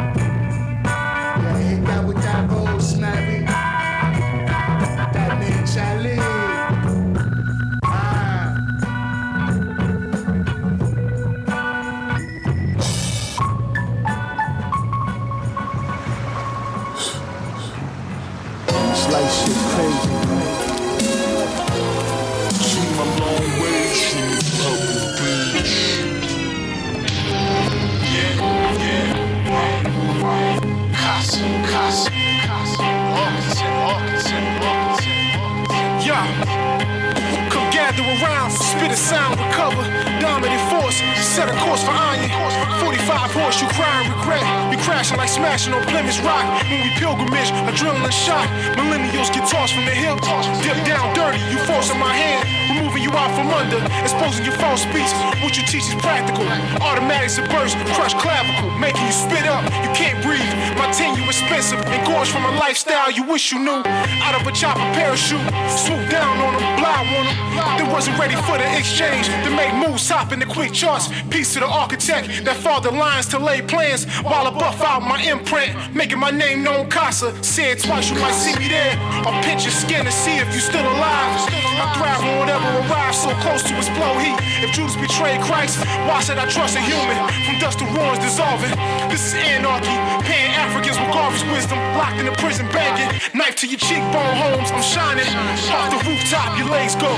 [63.38, 63.82] wish you knew.
[64.26, 65.38] Out of a chopper parachute,
[65.70, 67.78] swoop down on them, blind on them.
[67.78, 69.28] They wasn't ready for the exchange.
[69.28, 71.06] They make moves, hop in the quick charts.
[71.30, 75.22] Piece to the architect that father lines to lay plans while I buff out my
[75.22, 76.90] imprint, making my name known.
[76.90, 78.96] Casa said twice, you might see me there.
[79.24, 81.57] I'll pinch your skin to see if you still alive.
[81.78, 84.36] I thrive on whatever arrives so close to explode heat.
[84.62, 85.78] If Judas betrayed Christ,
[86.10, 87.16] why should I trust a human?
[87.46, 88.74] From dust to ruins dissolving.
[89.08, 89.94] This is anarchy.
[90.26, 93.08] Pan Africans with garbage wisdom, locked in a prison banging.
[93.34, 94.70] Knife to your cheekbone, Holmes.
[94.70, 95.28] I'm shining.
[95.70, 97.10] Off the rooftop, your legs go.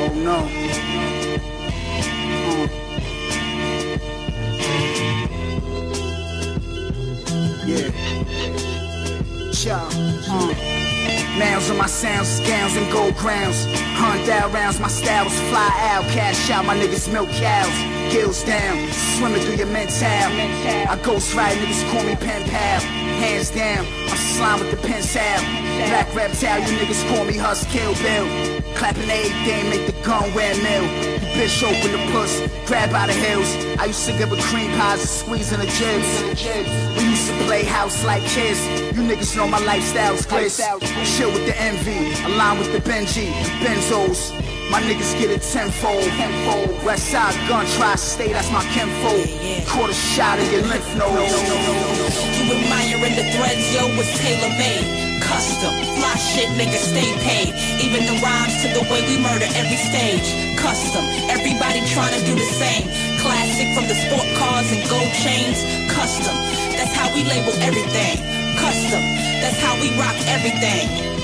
[0.00, 0.38] oh no.
[2.46, 2.68] Uh.
[7.66, 7.90] Yeah.
[9.52, 9.88] Cha.
[10.30, 10.74] Uh.
[11.38, 13.66] Nails on my sounds, scams and gold crowns.
[13.98, 16.04] Hunt out rounds, my styles fly out.
[16.14, 17.74] Cash out, my niggas milk cows.
[18.12, 20.06] Gills down, swimming through your mental.
[20.06, 22.80] I ghost ride, niggas call me pen pal.
[23.18, 23.84] Hands down,
[24.34, 25.22] slime with the pen pencil.
[25.88, 28.26] Black reptile, you niggas call me Hus Kill Bill.
[28.74, 30.84] Clapping everything, make the gun wear mill.
[31.22, 33.48] You bitch open the puss, grab out the hills.
[33.78, 36.10] I used to give her cream pies and squeeze in the jibs.
[36.98, 38.60] We used to play house like kids.
[38.96, 40.58] You niggas know my lifestyle's glitz.
[41.16, 43.30] Chill with the envy, align with the Benji,
[43.62, 44.43] Benzos.
[44.70, 46.02] My niggas get it tenfold.
[46.16, 46.82] tenfold.
[46.84, 49.28] West side gun try stay, that's my kinfold.
[49.68, 51.32] Caught a shot in your lymph nodes.
[52.36, 55.20] You admiring the threads, yo, it's tailor made.
[55.22, 57.52] Custom, fly shit, nigga, stay paid.
[57.80, 60.26] Even the rhymes to the way we murder every stage.
[60.58, 62.88] Custom, everybody trying to do the same.
[63.20, 65.60] Classic from the sport cars and gold chains.
[65.92, 66.36] Custom,
[66.76, 68.20] that's how we label everything.
[68.60, 69.02] Custom,
[69.40, 71.23] that's how we rock everything.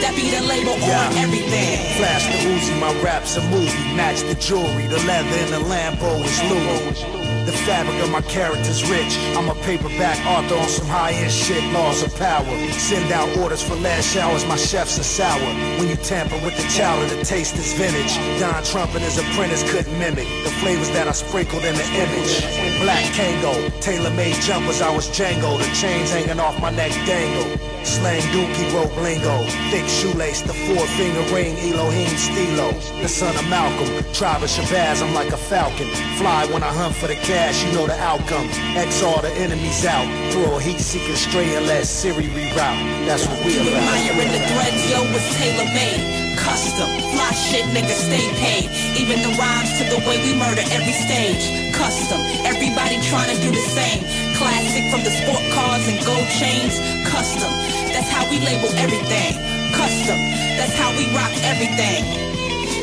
[0.00, 1.76] That be the label on everything.
[2.00, 3.94] Flash the Uzi, my rap's a movie.
[3.94, 7.20] Match the jewelry, the leather in the Lambo is Louis.
[7.44, 9.18] The fabric of my character's rich.
[9.36, 12.44] I'm a paperback author on some high-end shit, laws of power.
[12.72, 15.52] Send out orders for last showers, my chefs are sour.
[15.76, 18.16] When you tamper with the chowder, the taste is vintage.
[18.40, 22.40] Don Trump and his apprentice couldn't mimic the flavors that I sprinkled in the image.
[22.80, 25.58] Black Kango, tailor-made jumpers, I was Django.
[25.58, 27.69] The chains hanging off my neck dangle.
[27.84, 29.44] Slang dookie, rope lingo.
[29.70, 32.72] Thick shoelace, the four finger ring, Elohim Stilo.
[33.02, 35.88] The son of Malcolm, tribe of Shabazz, I'm like a falcon.
[36.18, 38.48] Fly when I hunt for the cash, you know the outcome.
[38.76, 40.06] X all the enemies out.
[40.32, 43.06] Throw a heat seeker straight and let Siri reroute.
[43.06, 43.72] That's what we about.
[43.72, 46.19] admiring the threads, yo, was tailor made.
[46.44, 48.66] Custom, fly shit, nigga, stay paid.
[48.96, 51.72] Even the rhymes to the way we murder every stage.
[51.76, 54.00] Custom, everybody trying to do the same.
[54.36, 56.80] Classic from the sport cars and gold chains.
[57.08, 57.52] Custom,
[57.92, 59.36] that's how we label everything.
[59.76, 60.18] Custom,
[60.56, 62.04] that's how we rock everything.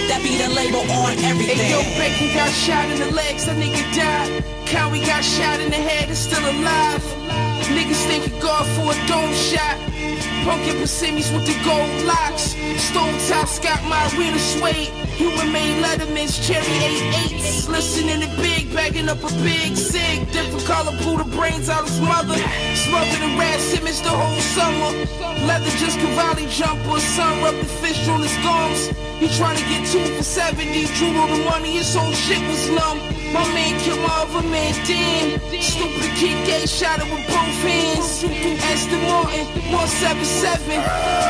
[0.07, 1.57] That be the label on everything.
[1.57, 4.43] Hey, yo, Bacon got shot in the legs, that nigga died.
[4.65, 7.03] Cowie got shot in the head, is still alive.
[7.67, 9.75] Niggas thanking God for a dome shot.
[10.47, 12.55] Pumpkin persimmies with the gold locks.
[12.79, 14.87] Stone tops got my arena suede.
[15.19, 17.67] Human made lettermans, cherry 88s.
[17.67, 20.31] Listening to big, bagging up a big sig.
[20.31, 22.37] Different color, blew the brains out his mother.
[22.75, 24.95] Smothered in rat Simmons the whole summer.
[25.45, 26.97] Leather just Cavalli jumper.
[26.97, 28.87] Sun rubbed the fish on his gums.
[29.19, 30.63] He trying to get two for 70.
[30.95, 33.16] Drew all the money, his whole shit was numb.
[33.33, 35.39] My man killed my other man, damn.
[35.61, 38.23] Stupid kid gay shot it with both hands.
[38.63, 40.79] Aston Martin, 177.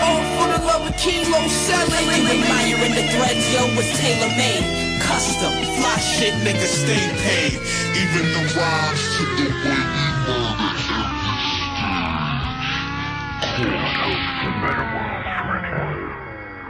[0.05, 2.07] All for the love of kilo selling.
[2.13, 5.01] Even Meyer in the threads, yo, was tailor made.
[5.01, 7.57] Custom, fly shit, nigga, stay paid.
[7.97, 9.97] Even the rhymes to the way
[13.57, 14.85] we murder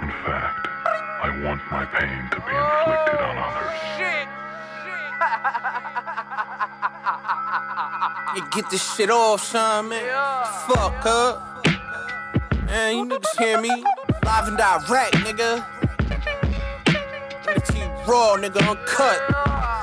[0.02, 0.68] In fact,
[1.22, 3.97] I want my pain to be inflicted on others.
[8.36, 10.04] You get this shit off, son, man.
[10.68, 11.66] Fuck up.
[12.66, 13.84] Man, you niggas hear me?
[14.24, 15.66] Live and direct, nigga.
[17.74, 19.20] You raw, nigga, uncut.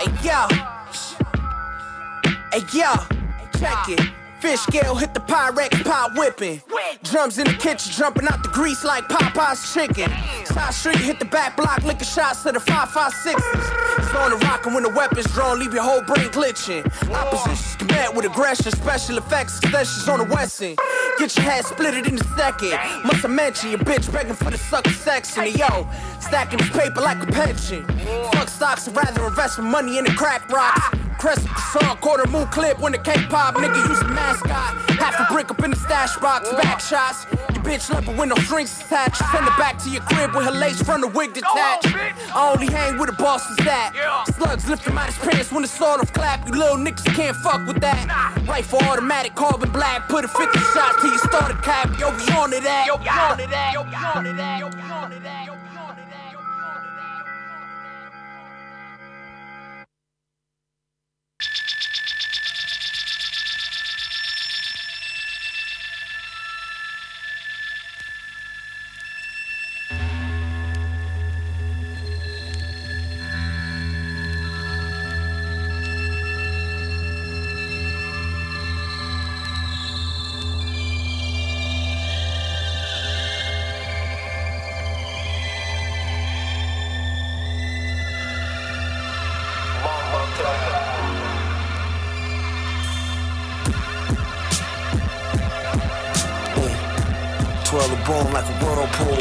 [0.00, 0.46] Hey, yo.
[2.52, 2.92] Hey, yo.
[3.58, 4.23] Check it.
[4.44, 6.60] Fish scale hit the Pyrex pot whipping.
[7.02, 10.12] Drums in the kitchen, jumping out the grease like Popeye's chicken.
[10.44, 13.40] Side street hit the back block, licking shots to the 556s.
[13.96, 16.84] It's on the rockin' when the weapons drawn, leave your whole brain glitching.
[17.10, 20.76] Oppositions met with aggression, special effects, extensions on the Westin.
[21.18, 22.72] Get your head split it in a second.
[23.04, 25.44] Must have mentioned your bitch begging for the sucker section.
[25.44, 25.88] And yo,
[26.20, 27.84] stacking this paper like a pension.
[28.32, 30.98] Fuck stocks, I'd rather invest my money in the crack rocks.
[31.18, 34.74] Crescent croissant, quarter moon clip when the cake pop, nigga use a mascot.
[34.98, 37.26] Half a brick up in the stash box, back shots.
[37.54, 39.18] Your bitch left with no strings attached.
[39.30, 41.94] Send her back to your crib with her lace from the wig detached.
[41.94, 43.94] I only hang with the bosses that.
[44.36, 46.46] Slugs lift him out his pants when the sort of clap.
[46.46, 48.04] You little niggas can't fuck with that.
[48.46, 50.08] Rifle automatic, carbon black.
[50.08, 51.98] Put a 50 shots till you start a.
[51.98, 52.86] Yo, be on to that.
[52.86, 53.72] Yo, be on to that.
[53.74, 54.58] Yo, be on to that.
[54.60, 55.53] Yo, be on to that.
[98.06, 99.16] Boom like a whirlpool.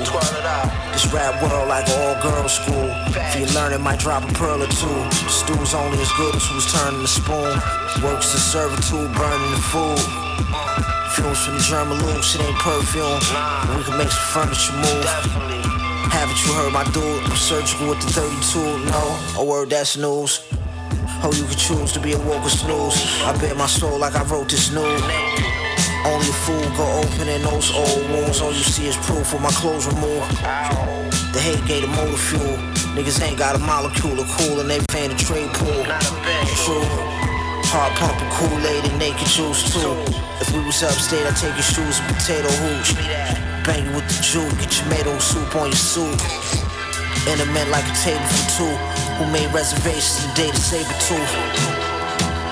[0.92, 2.90] This rap world like an all girls school.
[3.16, 5.00] If you learn it, might drop a pearl or two.
[5.28, 7.54] Stew's only as good as who's turning the spoon.
[8.04, 10.00] Works the servitude, burning the food.
[11.16, 13.20] Fumes from the German loose, it ain't perfume.
[13.78, 15.06] We can make some furniture move.
[16.12, 17.24] Haven't you heard my dude?
[17.24, 18.60] I'm surgical with the 32.
[18.92, 20.44] No, a word that's news.
[21.26, 23.24] Oh, you can choose to be a woke or snooze.
[23.24, 24.84] I bet my soul like I wrote this new.
[26.06, 28.42] Only a fool go opening those old wounds.
[28.42, 30.30] All you see is proof with my clothes removed.
[31.32, 32.58] The hate gave the motor fuel.
[32.94, 35.84] Niggas ain't got a molecule of cool and they fan the trade pool.
[36.68, 36.86] True.
[37.72, 39.96] Heart pumping Kool-Aid and naked juice too.
[40.44, 42.94] If we was upstate, I'd take your shoes and potato hooch.
[43.66, 46.20] Bang you with the Jew, get tomato soup on your suit.
[47.26, 48.76] Intimate like a table for two.
[49.18, 51.34] Who made reservations the day the saber tooth?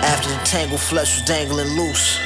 [0.07, 2.17] After the tangled flesh was dangling loose.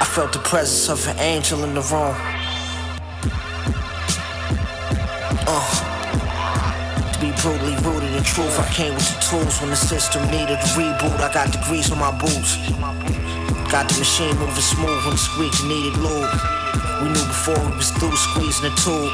[0.00, 2.16] I felt the presence of an angel in the room.
[5.44, 10.24] Uh, to be brutally rooted in truth, I came with the tools when the system
[10.32, 11.20] needed a reboot.
[11.20, 12.56] I got the grease on my boots.
[13.68, 16.32] Got the machine moving smooth when the squeak needed lube.
[17.04, 19.12] We knew before we was through squeezing the tube.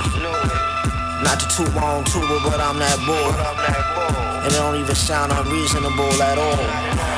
[1.26, 3.34] Not to toot my own tuba, but I'm that boy.
[4.46, 7.15] And it don't even sound unreasonable at all.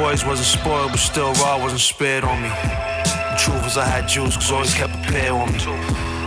[0.00, 2.48] Boys wasn't spoiled, but still raw wasn't spared on me.
[2.48, 5.60] The truth was I had juice, cause always kept a pair on me.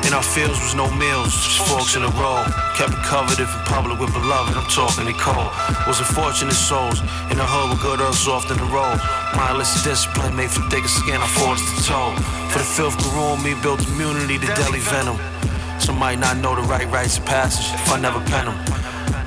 [0.06, 2.46] In our fields was no meals, just forks in a row.
[2.78, 5.50] Kept it covered if in public with beloved, I'm talking they cold.
[5.90, 7.02] Was unfortunate souls,
[7.34, 9.02] in the hood with good earls off the road.
[9.34, 12.14] Mindless discipline made for thicker skin, I forced the toe.
[12.54, 15.18] For the filth grew on me, built immunity to deadly venom.
[15.82, 18.83] Some might not know the right rites of passage if I never pen them.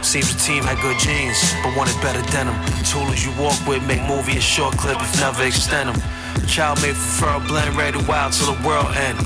[0.07, 1.35] Seems the team had good genes,
[1.67, 2.55] but wanted better denim.
[2.87, 5.99] Tools you walk with make movie a short clip if never extend them.
[6.47, 9.19] Child made for fur, blend ready wild till the world end.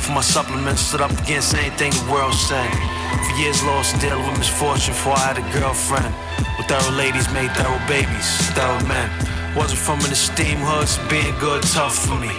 [0.00, 2.72] For my supplements, stood up against anything the world sent.
[3.28, 6.08] For years lost dealing with misfortune before I had a girlfriend.
[6.56, 9.12] With thorough ladies made thorough babies, thorough men.
[9.52, 12.32] Wasn't from an esteem hood, so being good tough for me.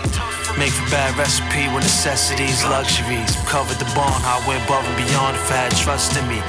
[0.57, 3.37] Make for bad recipe with necessities, luxuries.
[3.45, 6.41] Covered the bond, I went above and beyond if I had trust in me.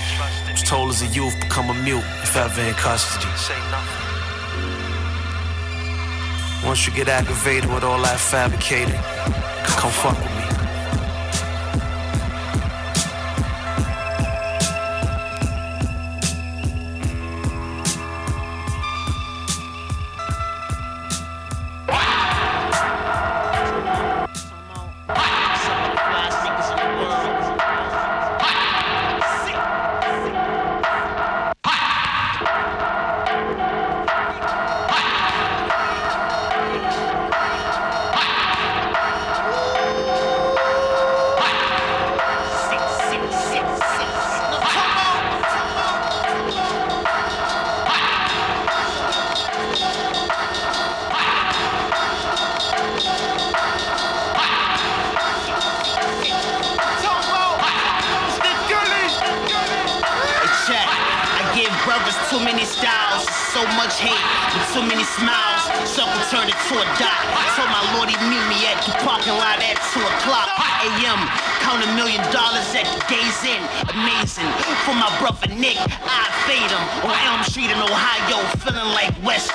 [0.64, 3.26] Told as a youth, become a mute if ever in custody.
[3.36, 4.04] Say nothing.
[6.66, 8.94] Once you get aggravated with all that fabricated,
[9.78, 10.33] come fuck with me.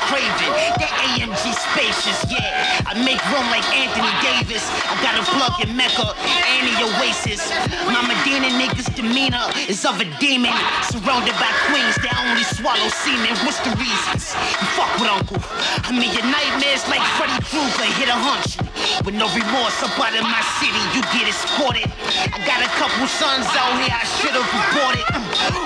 [0.09, 0.49] Craven.
[0.81, 2.81] That AMG spacious, yeah.
[2.89, 4.65] I make room like Anthony Davis.
[4.89, 7.45] I got a plug in Mecca and the Oasis.
[7.85, 10.49] My Medina niggas demeanor is of a demon.
[10.89, 13.37] Surrounded by queens that only swallow semen.
[13.45, 14.33] What's the reasons?
[14.33, 15.37] You fuck with Uncle.
[15.85, 18.57] I mean, your nightmares like Freddy Krueger hit a hunch.
[19.05, 21.87] With no remorse up out of my city, you get escorted.
[22.31, 25.05] I got a couple sons out here, I should've reported.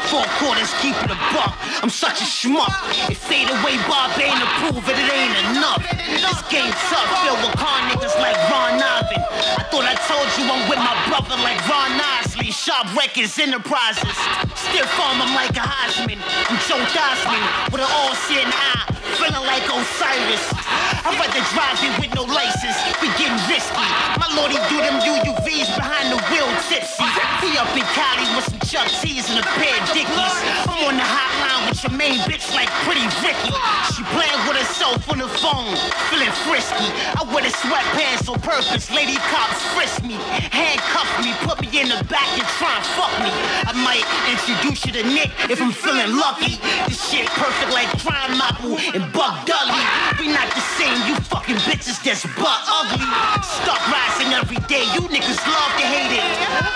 [0.09, 1.57] Four quarters, keep it a buck.
[1.81, 2.69] I'm such a schmuck.
[3.09, 5.81] If fade away Bob ain't approve it, it ain't enough.
[6.07, 9.21] This game tough, filled with car niggas like Ron Ivan.
[9.57, 12.51] I thought I told you I'm with my brother like Ron Isley.
[12.51, 14.15] Sharp Records Enterprises.
[14.53, 16.21] Still farm, I'm like a Heisman.
[16.21, 18.85] I'm Joe Dosman with an all-seeing eye.
[19.17, 20.92] Feeling like Osiris.
[21.05, 22.79] I'd rather drive it with no license.
[23.03, 23.87] We getting risky.
[24.15, 27.03] My lordy do them UUVs behind the wheel tipsy.
[27.43, 30.35] He up in Cali with some Chuck T's and a pair of Dickies.
[30.63, 33.51] I'm on the hotline with your main bitch like Pretty Ricky.
[33.91, 35.75] She playing with herself on the phone,
[36.07, 36.87] feeling frisky.
[37.19, 38.89] I wear the sweatpants on purpose.
[38.89, 40.15] Lady cops frisk me,
[40.55, 43.31] handcuff me, put me in the back and try and fuck me.
[43.67, 46.57] I might introduce you to Nick if I'm feeling lucky.
[46.87, 49.83] This shit perfect like Crimeapple and Buck Dudley.
[50.19, 53.09] We not the same, you fucking bitches that's butt ugly.
[53.41, 56.25] Stop rising every day, you niggas love to hate it.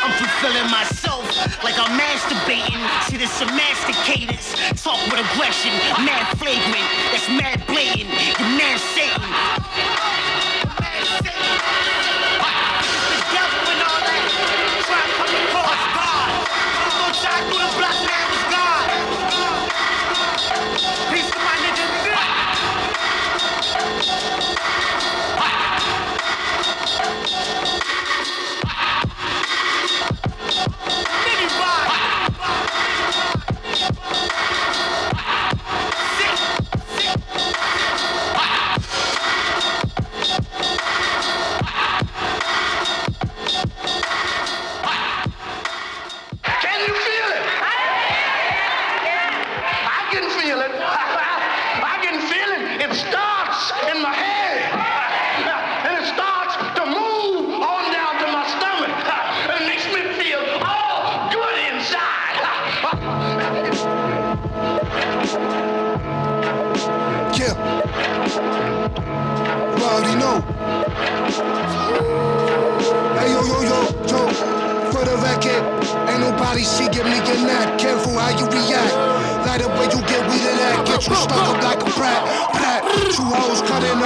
[0.01, 1.25] I'm fulfilling myself
[1.63, 2.81] like I'm masturbating.
[3.09, 4.39] See this sophisticated
[4.77, 5.71] talk with aggression,
[6.05, 8.09] mad flagrant, that's mad blatant.
[8.39, 9.21] You man Satan.
[11.23, 12.16] The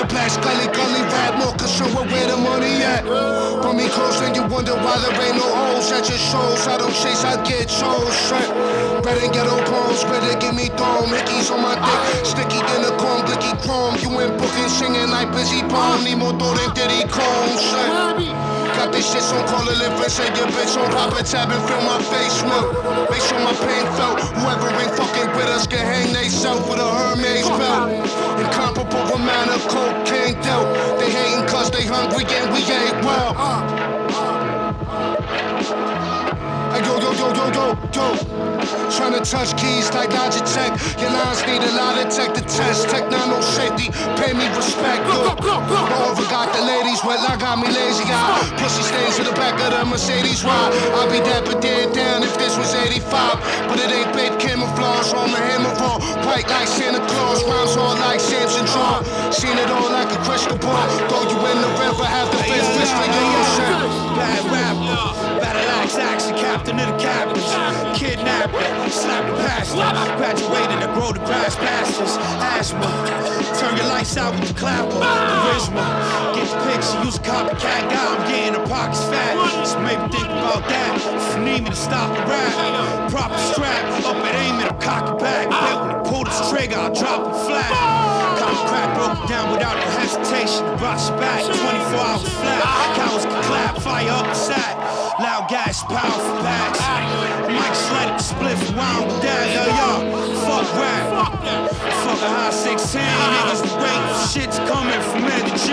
[0.01, 1.37] a black scully gully rap.
[1.37, 3.05] More concerned with where the money at.
[3.61, 6.67] Put me close and you wonder why there ain't no holes at your shows.
[6.67, 8.13] I don't chase, I get chose.
[8.25, 8.49] Shit.
[9.05, 11.13] Red and ghetto poems, better give me dome.
[11.13, 13.95] Hickeys on my dick, sticky in the chrome, blicky chrome.
[14.01, 16.03] You in booking, singing like Bizzy Bone.
[16.03, 17.53] Need more dough than Diddy Chrome.
[17.57, 18.51] Shit.
[18.77, 21.61] Got This shit's on call a liver, say your bitch on pop a tab and
[21.67, 22.65] fill my face with.
[23.11, 24.19] Make sure my pain felt.
[24.37, 27.91] Whoever ain't fucking with us can hang they self with a Hermes belt.
[28.41, 30.99] Incomparable amount of cocaine dealt.
[30.99, 33.35] They hating cause they hungry and we ain't well.
[33.37, 33.61] Uh,
[34.87, 35.15] uh,
[35.67, 36.30] uh.
[36.81, 38.07] Hey, yo, yo, yo, yo, yo, yo.
[38.89, 40.73] Trying to touch keys like Logitech.
[40.99, 42.89] Your lines need a lot of tech to test.
[42.89, 43.93] Tech now no safety.
[44.17, 45.05] Pay me respect.
[45.05, 45.79] Go, go, go,
[46.09, 48.05] Over got the ladies wet, I got me lazy.
[48.09, 48.49] Eye.
[48.57, 50.43] Pussy stains in the back of the Mercedes.
[50.43, 50.73] Why?
[50.97, 53.37] I'll be dapper dead down if this was 85.
[53.69, 56.01] But it ain't baked camouflage on the hammer raw.
[56.25, 57.43] White like Santa Claus.
[57.45, 59.05] Rhymes all like Samson John.
[59.31, 60.87] Seen it all like a crystal ball.
[61.09, 64.01] Throw you in the river, have the fist for your ocean.
[64.17, 69.75] Bad rapper, battle axe, action, captain of the captains, kidnapper, slap the pastor,
[70.17, 72.17] graduated to grow the grass pastures,
[72.55, 72.87] asthma,
[73.59, 75.83] turn your lights out with the clapper, charisma,
[76.35, 77.81] get the picture, use a copycat.
[77.91, 81.69] Guy, I'm getting the pockets fat, so maybe think about that, if you need me
[81.69, 85.75] to stop the rap, proper strap, up at aim and I'm cock it back, bet
[85.81, 87.73] when pull this trigger, I'll drop it flat,
[88.67, 94.09] crack broke down without hesitation, brought you back, 24 hours flat, cows can clap, fire
[94.09, 94.35] up
[95.21, 96.81] loud gas, powerful packs,
[97.45, 100.09] Mike split round with that, yo,
[100.41, 101.05] fuck rap,
[102.01, 104.01] fuck a high 16, niggas wait,
[104.33, 105.69] shit's coming from Ed to G,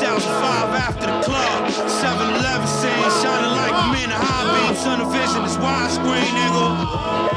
[0.00, 5.56] 2005 after the club, 7-Eleven scene, shining like in a high beam, tunnel vision is
[5.60, 6.64] widescreen, nigga,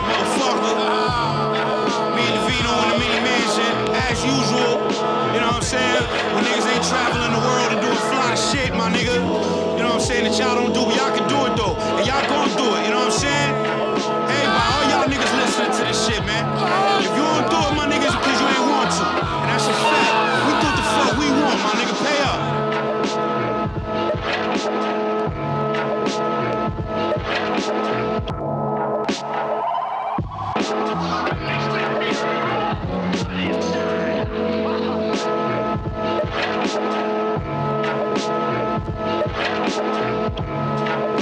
[0.08, 0.76] motherfucker,
[2.16, 3.76] me and Vino in the mini mansion,
[4.08, 4.88] as usual,
[5.36, 8.72] you know what I'm saying, when niggas ain't traveling the world and doing fly shit,
[8.72, 9.20] my nigga,
[9.76, 11.25] you know what I'm saying, that y'all don't do, y'all can
[11.98, 13.54] and y'all gonna do it, you know what I'm saying?
[14.30, 16.46] Hey, man, all y'all niggas listening to this shit, man.
[17.02, 19.06] If you don't do it, my niggas, because you ain't want to.
[19.06, 20.14] And that's a fact.
[20.48, 21.96] We do the fuck we want, my nigga.
[22.06, 22.42] Pay up.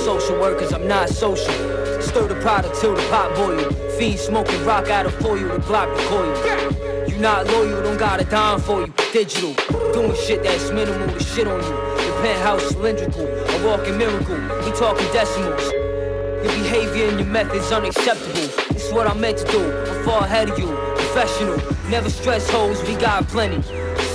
[0.00, 1.79] social workers, I'm not social.
[2.10, 3.70] Stir the product till the pot boil.
[3.96, 7.08] Fiend smoking rock out of foil, to block the Glock recoil.
[7.08, 8.92] You not loyal, don't got a dime for you.
[9.12, 9.54] Digital,
[9.92, 11.68] doing shit that's minimal to shit on you.
[11.68, 14.34] The penthouse cylindrical, a walking miracle.
[14.64, 15.62] We talking decimals.
[16.42, 18.74] Your behavior and your methods unacceptable.
[18.74, 19.72] It's what I'm meant to do.
[19.72, 20.66] I'm far ahead of you.
[20.66, 21.60] Professional.
[21.90, 23.62] Never stress hoes, we got plenty.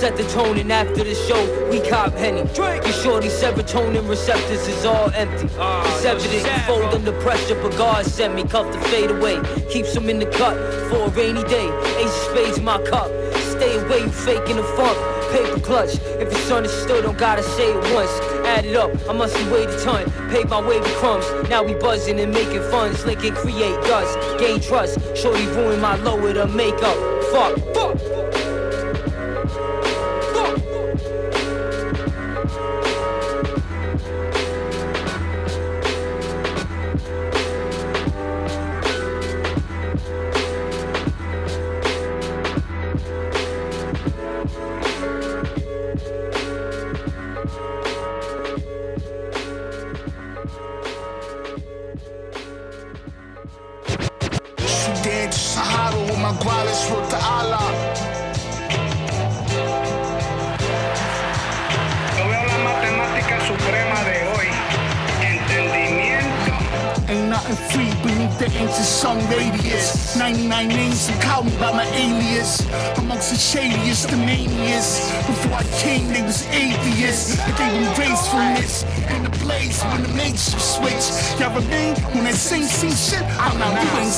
[0.00, 2.40] Set the tone and after the show, we cop Henny.
[2.54, 5.46] Your shorty serotonin receptors is all empty.
[5.46, 9.40] It's evident you fold under pressure, but God sent me cuff to fade away.
[9.70, 10.54] Keeps them in the cut
[10.90, 11.66] for a rainy day.
[11.96, 13.10] Ace of spades my cup.
[13.56, 14.98] Stay away, you faking the funk.
[15.32, 15.94] Paper clutch.
[16.20, 18.10] If it's understood, don't gotta say it once.
[18.46, 20.10] Add it up, I must have weighed a ton.
[20.28, 21.24] Paid my way with crumbs.
[21.48, 23.06] Now we buzzing and making funds.
[23.06, 24.18] Linking create dust.
[24.38, 24.98] Gain trust.
[25.16, 26.96] Shorty ruin my low with her makeup.
[27.32, 27.75] Fuck.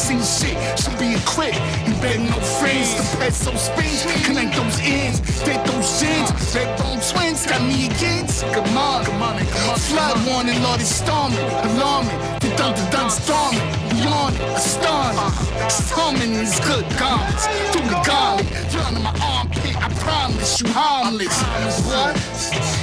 [0.08, 0.56] Seen shit.
[0.78, 1.54] Should be a click.
[1.86, 2.94] You better no friends.
[2.96, 4.00] The past those springs.
[4.24, 5.20] Connect those ends.
[5.44, 6.28] Take those sins.
[6.54, 8.26] Red bone twins got me again.
[8.54, 9.76] Come on, come on, come on.
[9.76, 11.38] Flood warning, Lord, it's storming.
[11.68, 12.18] Alarming.
[12.40, 13.66] The thunder done storming.
[13.92, 15.68] Beyond astonished.
[15.68, 17.44] Storming is good garments.
[17.70, 18.48] Through the garlic.
[18.72, 19.76] Down in my armpit.
[19.76, 21.36] I promise you harmless.
[21.84, 22.16] What?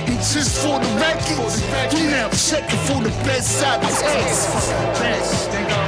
[0.09, 1.57] In just for the records.
[1.97, 4.69] You now checking for the best side of ass.
[4.99, 5.84] Best, entendimiento es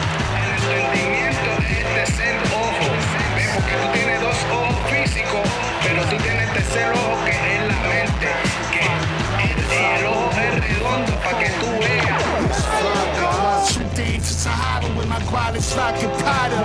[1.97, 2.87] tercer ojo.
[3.35, 5.41] Ven, porque tú tienes dos ojos físicos,
[5.83, 8.27] pero tú tienes tercer ojo que es la mente.
[8.73, 8.85] Que
[9.45, 12.23] el, el ojo es redondo para que tú veas.
[14.95, 16.57] With my qualities rockin' Prada.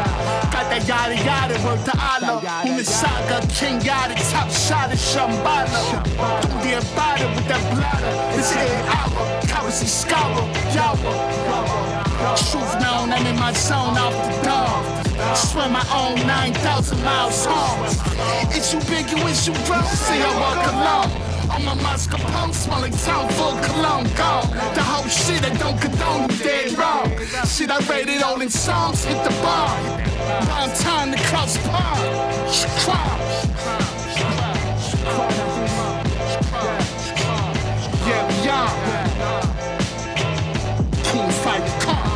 [0.53, 2.41] Got that yada yada, word to Allah.
[2.65, 6.03] On the saga, King Yada, top shot of Shambhala.
[6.41, 8.37] Do the bada with that bladder.
[8.37, 11.13] This ain't hour, currency scholar, yawa.
[12.51, 15.02] Truth known, I'm in my zone off the dome.
[15.35, 17.87] Swim my own 9,000 miles home.
[18.51, 21.11] It's ubiquitous, you bro, see I walk alone.
[21.51, 24.51] I'm a Moscow punk, smelling town full cologne gone.
[24.75, 27.11] The whole shit I don't condone, you dead wrong.
[27.47, 29.77] Shit I rated all in songs, hit the bar.
[30.49, 32.03] Round time to cross pond.
[38.07, 38.71] Yeah, we on.
[41.05, 42.13] King fight the car.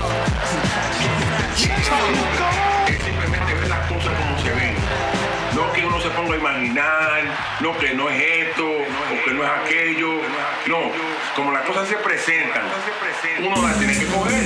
[1.59, 2.66] Es
[6.37, 9.51] que uno se ponga a imaginar, no que no es esto, o que no es
[9.51, 10.21] aquello.
[10.69, 10.91] No,
[11.35, 12.63] como las cosas se presentan,
[13.41, 14.45] uno las tiene que coger.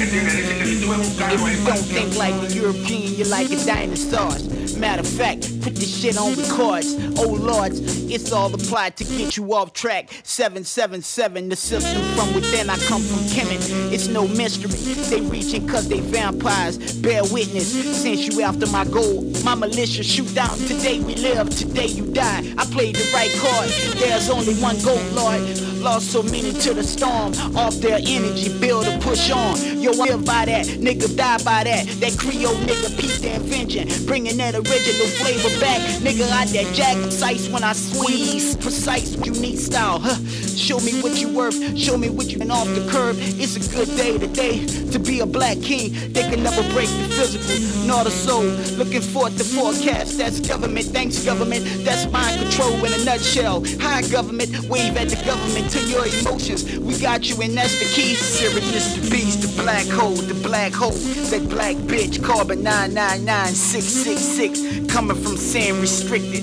[0.00, 0.36] ¿Entiendes?
[0.36, 3.14] Dice que si tú ves un carro ahí, If you don't think like the European,
[3.14, 4.32] you're like a dinosaur.
[4.78, 6.96] Matter of fact, put this shit on records.
[7.18, 7.78] Oh lords,
[8.10, 10.10] it's all applied to get you off track.
[10.24, 12.68] 777, the system from within.
[12.68, 13.92] I come from Kemet.
[13.92, 14.70] It's no mystery.
[15.10, 16.76] They reaching cause they vampires.
[17.00, 17.70] Bear witness,
[18.02, 19.22] since you after my goal.
[19.44, 20.56] My militia shoot down.
[20.58, 22.42] Today we live, today you die.
[22.58, 23.68] I played the right card.
[23.98, 25.40] There's only one goal, Lord.
[25.84, 27.34] Lost so many to the storm.
[27.56, 29.56] Off their energy, build a push on.
[29.80, 31.86] Yo, I live by that, nigga die by that.
[32.00, 33.88] That Creole nigga, peep the invention.
[34.06, 35.80] Bringing that original flavor back.
[36.00, 38.56] Nigga, I that jack precise when I squeeze.
[38.56, 39.98] Precise, unique style.
[39.98, 40.16] Huh.
[40.56, 41.76] Show me what you worth.
[41.76, 43.16] Show me what you been off the curb.
[43.18, 45.92] It's a good day today to be a black king.
[46.12, 48.44] They can never break the physical, nor the soul.
[48.78, 50.16] Looking forward to forecast.
[50.16, 50.86] That's government.
[51.04, 51.62] Thanks, government.
[51.84, 53.62] That's mind control in a nutshell.
[53.78, 56.64] High government, wave at the government to your emotions.
[56.78, 58.14] We got you, and that's the key.
[58.14, 60.96] Sirius, the beast, the black hole, the black hole.
[61.28, 64.90] That black bitch, carbon 999666.
[64.90, 66.42] Coming from San Restricted.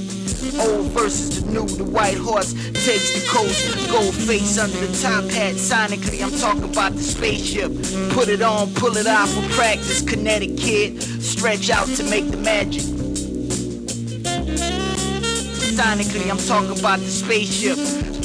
[0.60, 2.54] Old versus the new, the white horse
[2.86, 3.66] takes the coast.
[3.90, 5.56] Gold face under the top hat.
[5.56, 7.72] Sonically, I'm talking about the spaceship.
[8.14, 10.04] Put it on, pull it off for practice.
[10.04, 13.01] Kid, stretch out to make the magic.
[15.72, 17.78] Sonically, I'm talking about the spaceship.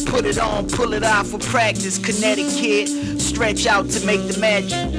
[0.07, 1.97] Put it on, pull it off for practice.
[1.97, 2.89] Connecticut,
[3.21, 4.93] stretch out to make the magic.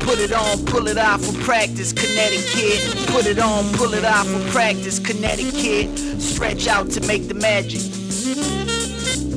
[0.00, 1.92] Put it on, pull it off for practice.
[1.92, 3.08] Connecticut.
[3.08, 4.98] put it on, pull it off for practice.
[4.98, 6.20] Connecticut.
[6.20, 7.82] stretch out to make the magic.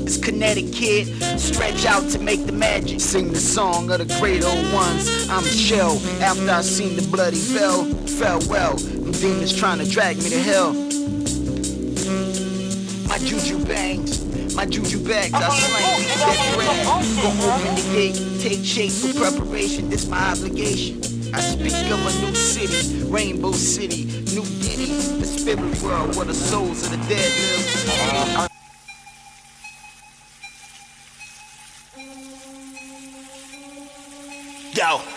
[0.08, 3.02] It's kid, stretch out to make the magic.
[3.02, 5.30] Sing the song of the great old ones.
[5.30, 8.78] I'm shell after I seen the bloody fell, Farewell.
[8.78, 10.87] Demons trying to drag me to hell.
[13.18, 15.50] My juju bangs, my juju bags, I uh-huh.
[15.50, 16.86] slang oh, that oh, bread.
[16.86, 21.02] Oh, go open the gate, take shape for preparation, this my obligation.
[21.34, 24.06] I speak of a new city, Rainbow City,
[24.36, 27.32] New Guinea, the spirit world where the souls of the dead
[28.38, 28.52] live.
[34.76, 35.17] Yo.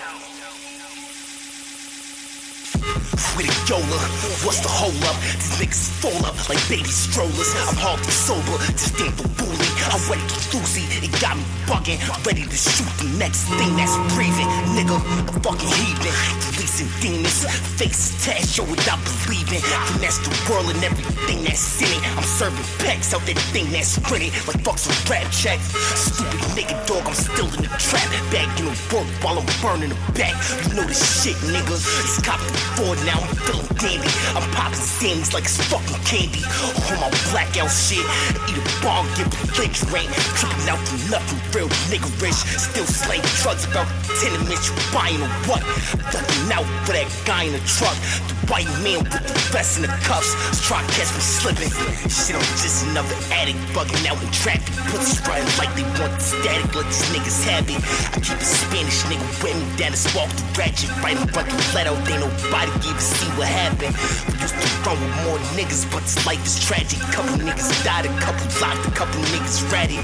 [3.36, 4.00] With a yola,
[4.42, 5.16] what's the hold up?
[5.38, 7.54] These niggas fall up like baby strollers.
[7.68, 9.70] I'm hardly sober, just damn for bully.
[9.90, 11.98] I'm ready to Lucy, it got me bugging.
[12.26, 14.50] Ready to shoot the next thing that's breathing.
[14.74, 16.14] Nigga, a fucking heathen.
[16.50, 17.46] Releasing demons,
[17.78, 19.62] face test, show without believing.
[19.94, 22.02] Finesse the world and everything that's in it.
[22.18, 24.34] I'm serving packs out that thing that's gritty.
[24.50, 25.60] Like fuck some rap check.
[25.94, 28.10] Stupid nigga dog, I'm still in the trap.
[28.34, 30.34] Bagging the work while I'm burning the back.
[30.66, 31.78] You know this shit, nigga.
[31.78, 34.10] It's cop the board now, I'm feeling dandy.
[34.34, 36.42] I'm popping Stanleys like it's fucking candy.
[36.90, 38.04] On my blackout shit.
[38.50, 40.10] Eat a bar, get belligerent.
[40.36, 42.34] Tripping out from nothing, real nigga rich.
[42.34, 43.86] Still slaying drugs about
[44.18, 45.62] tenements you buying or what?
[46.10, 47.94] Ducking out for that guy in the truck.
[48.26, 49.22] The white man with the
[49.54, 50.34] vest and the cuffs.
[50.66, 51.72] Try to catch me slipping.
[52.10, 54.66] Shit, I'm just another addict bugging out in traffic.
[54.90, 57.80] Pussies running like they want the static, like these niggas have it.
[58.10, 60.90] I keep a Spanish nigga with me down this walk the ratchet.
[61.02, 63.94] Right in front of the letter, they nobody even see what happened.
[64.30, 67.00] We used to run with more niggas, but this life is tragic.
[67.10, 70.02] Couple niggas died, a couple locked, a couple niggas ratted.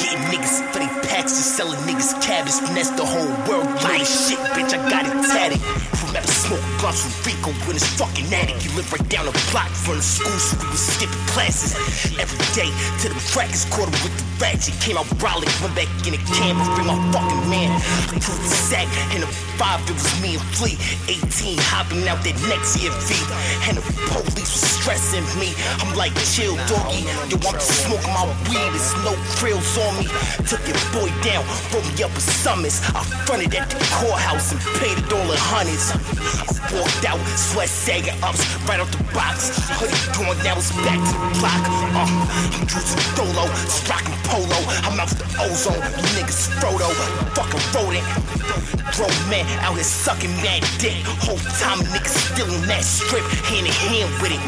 [0.00, 2.54] Getting niggas for they packs, just selling niggas cabbage.
[2.64, 5.60] Finesse the whole world, ain't shit, bitch, I got it tatted.
[6.06, 8.58] Remember smoke Bronx with Rico in his fucking attic.
[8.58, 11.78] He lived right down the block from the school, so we was skipping classes.
[12.18, 12.70] Every day
[13.02, 13.18] to the
[13.70, 14.74] caught him with the ratchet.
[14.82, 17.70] Came out brolic, went back in the camera, bring my fucking man.
[18.10, 20.74] I proved the sack in the five, it was me and Flea.
[21.06, 23.14] 18, hopping out that next year V.
[23.70, 25.54] And the police was stressing me.
[25.78, 27.06] I'm like, chill, doggy.
[27.30, 30.06] Yo, I'm just smoking my weed, there's no frills on me.
[30.50, 32.82] Took your boy down, rolled me up with summons.
[32.90, 35.94] I fronted at the courthouse and paid it all in hundreds.
[36.72, 39.52] Walked out, sweat sagging ups right out the box.
[39.76, 41.62] Hoodie going now, it's back to the block.
[41.92, 42.80] Uh, I'm Drew
[43.16, 44.58] Dolo, just rockin' polo.
[44.88, 46.88] I'm out the ozone, you niggas Frodo.
[47.36, 48.06] Fucking rodent.
[48.96, 51.04] Grown man out here sucking mad dick.
[51.24, 54.42] Whole time niggas still on that strip, hand in hand with it.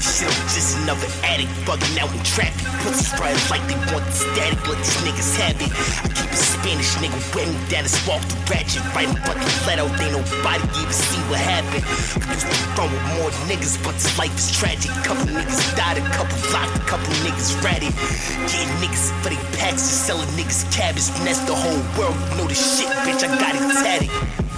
[0.00, 2.60] Shit, I'm just another addict bugging out in traffic.
[2.80, 5.72] Pussy spread like they want the static, but these niggas have it.
[6.04, 9.84] I keep a Spanish nigga wearing down his walk the ratchet, right in fucking letter.
[10.00, 11.84] Ain't nobody even see what happened.
[12.26, 14.90] I used to run with more niggas, but this life is tragic.
[15.06, 17.94] Couple niggas died, a couple locked, a couple niggas ratted.
[18.50, 21.06] Getting niggas for they packs and selling niggas cabbage.
[21.22, 23.22] That's the whole world, you know this shit, bitch.
[23.22, 24.49] I got it tatted.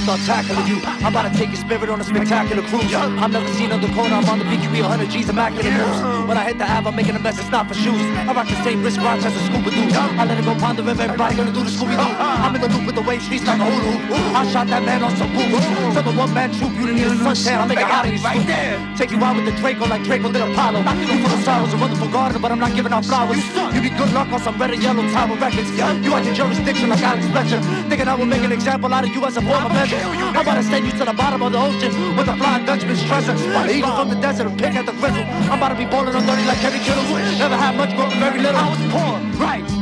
[0.00, 0.80] Start tackling you.
[0.82, 2.92] I'm about to take your spirit on a spectacular cruise.
[2.94, 6.00] I'm never seen on the corner, I'm on the BQE 100 G's, immaculate moves.
[6.26, 8.00] When I hit the Ave, I'm making a mess, it's not for shoes.
[8.26, 9.86] I rock the same wristwatch as a scuba doo.
[9.92, 12.16] I let it go pond the river, everybody gonna do the Scooby Doo.
[12.16, 14.34] I'm in the loop with the wave streets like a hulu.
[14.34, 15.64] I shot that man on some boots.
[15.94, 17.60] Some the one man troop, you didn't need a suntan.
[17.60, 18.80] I'll make it hot in your right there.
[18.96, 20.80] Take you out with the Draco like Drago did Apollo.
[20.80, 23.44] You full of sorrows, a wonderful garden, but I'm not giving out flowers.
[23.74, 25.70] You be good luck on some red and yellow tower records.
[25.76, 27.60] You at your jurisdiction like Alex Fletcher.
[27.88, 30.62] Thinking I will make an example out of you as a form I'm about to
[30.62, 33.32] send you to the bottom of the ocean with a flying Dutchman's treasure.
[33.32, 35.24] An eagle from the desert, a pig at the grizzle.
[35.50, 37.02] I'm about to be bowling on 30 like Kerry Kittle.
[37.38, 38.60] Never had much, but very little.
[38.60, 39.79] I was poor, right?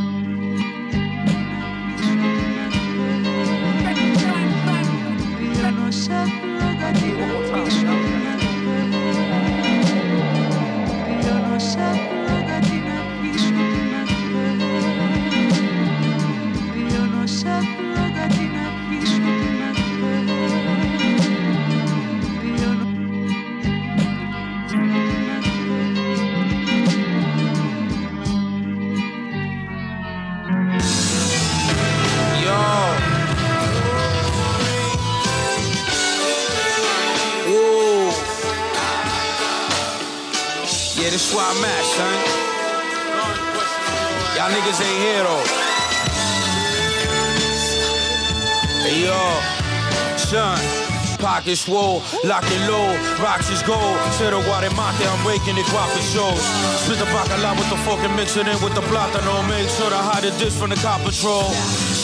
[51.48, 52.92] Pockets swole, lock it low,
[53.24, 53.96] rocks is gold.
[54.20, 56.44] Cero Guaremate, I'm waking it guapo shows.
[56.84, 59.48] Split the bacala with the fork and in with the plátano.
[59.48, 61.48] Make sure to hide the dish from the cop patrol.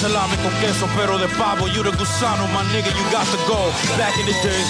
[0.00, 1.66] Salami con queso, pero de pavo.
[1.66, 3.68] You the gusano, my nigga, you got to go.
[4.00, 4.62] Back in the day,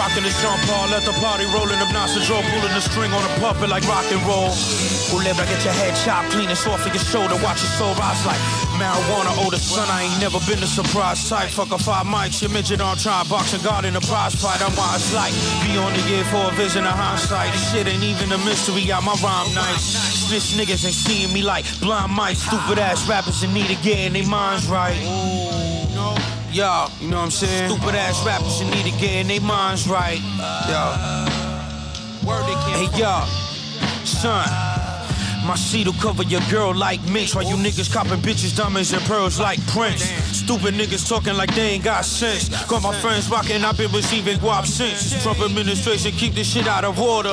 [0.00, 3.32] rocking the Sean Paul at the party, rolling Nasa Joe, pulling the string on a
[3.36, 4.48] puppet like rock and roll.
[5.12, 8.24] Culebra, get your head chopped, clean this off of your shoulder, watch your soul rise
[8.24, 8.40] like
[8.80, 9.32] marijuana.
[9.44, 11.50] Oh, the son, I ain't never been a surprise type.
[11.50, 14.30] Fuck a five mics, your midget on trying boxing guard in a prize I'm
[14.94, 15.32] it's like
[15.66, 17.50] be on the gear for a vision of hindsight.
[17.52, 18.92] This shit ain't even a mystery.
[18.92, 19.82] Out my rhyme nice.
[19.82, 22.40] Snitch niggas ain't seeing me like blind mice.
[22.40, 24.94] Stupid ass rappers in need of getting their minds right.
[26.52, 27.70] Yo, you know what I'm saying?
[27.70, 30.20] Stupid ass rappers in need of getting their minds right.
[30.70, 30.78] Yo.
[30.78, 31.28] Uh,
[32.78, 33.24] hey, yo,
[34.04, 34.46] son.
[35.44, 39.40] My seat'll cover your girl like Mitch While you niggas copping bitches, diamonds and pearls
[39.40, 42.48] like Prince Stupid niggas talking like they ain't got sense.
[42.66, 45.22] Got my friends rocking, I've been receiving guap since.
[45.22, 47.32] Trump administration, keep this shit out of order.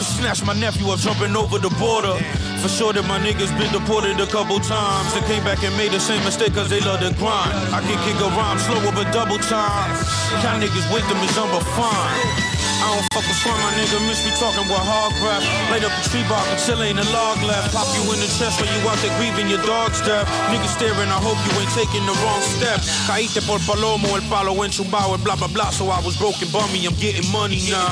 [0.00, 2.18] Snatch my nephew up jumping over the border.
[2.58, 5.14] For sure that my niggas been deported a couple times.
[5.14, 7.54] They came back and made the same mistake cause they love the grind.
[7.70, 9.94] I can kick a rhyme slower but double time.
[10.42, 12.43] Y'all niggas wisdom is unrefined
[12.84, 13.96] I don't fuck with swine, my nigga.
[14.04, 15.40] Miss me talking with hard breath.
[15.72, 17.72] Light up the tree bark until ain't a log left.
[17.72, 20.28] Pop you in the chest when you out there grieving your dog's death.
[20.52, 22.84] Niggas staring, I hope you ain't taking the wrong step.
[23.08, 25.72] Caíste por palomo, el palo enchumbado, blah blah blah.
[25.72, 26.84] So I was broken, bummy.
[26.84, 27.88] I'm getting money now.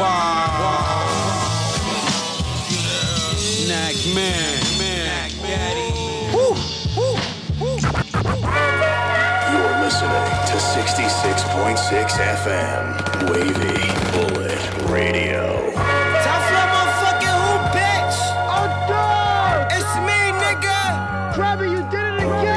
[0.00, 1.04] Wow.
[3.68, 5.92] Knack man, man, daddy.
[6.32, 6.56] Woo,
[6.96, 7.20] woo,
[7.60, 8.79] woo.
[12.16, 12.84] FM,
[13.30, 13.84] Wavy,
[14.16, 15.44] Bullet Radio.
[17.76, 18.18] Bitch?
[18.48, 19.76] Oh!
[19.76, 20.80] It's me, nigga!
[21.68, 22.32] You did it again!
[22.32, 22.56] Oh, yeah.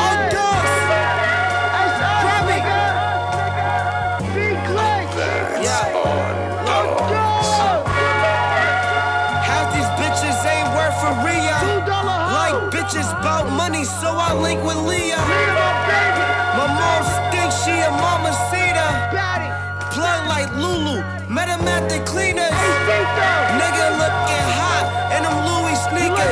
[9.43, 11.13] on these bitches ain't worth a
[11.59, 15.17] Two dollar Like bitches bout money, so I link with Leah.
[15.17, 15.52] Leah.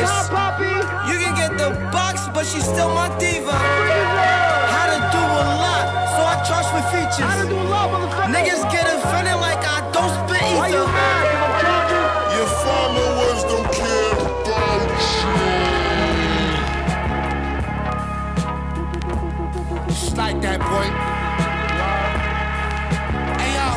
[0.05, 0.81] Sneakers.
[1.09, 3.51] You can get the box, but she's still my diva.
[3.51, 5.85] How to do a lot,
[6.15, 7.35] so I charge for features.
[8.33, 10.85] Niggas get offended like I don't spit either.
[12.35, 14.81] Your followers don't care about
[19.89, 20.87] It's like that, boy.
[23.41, 23.67] Hey yo,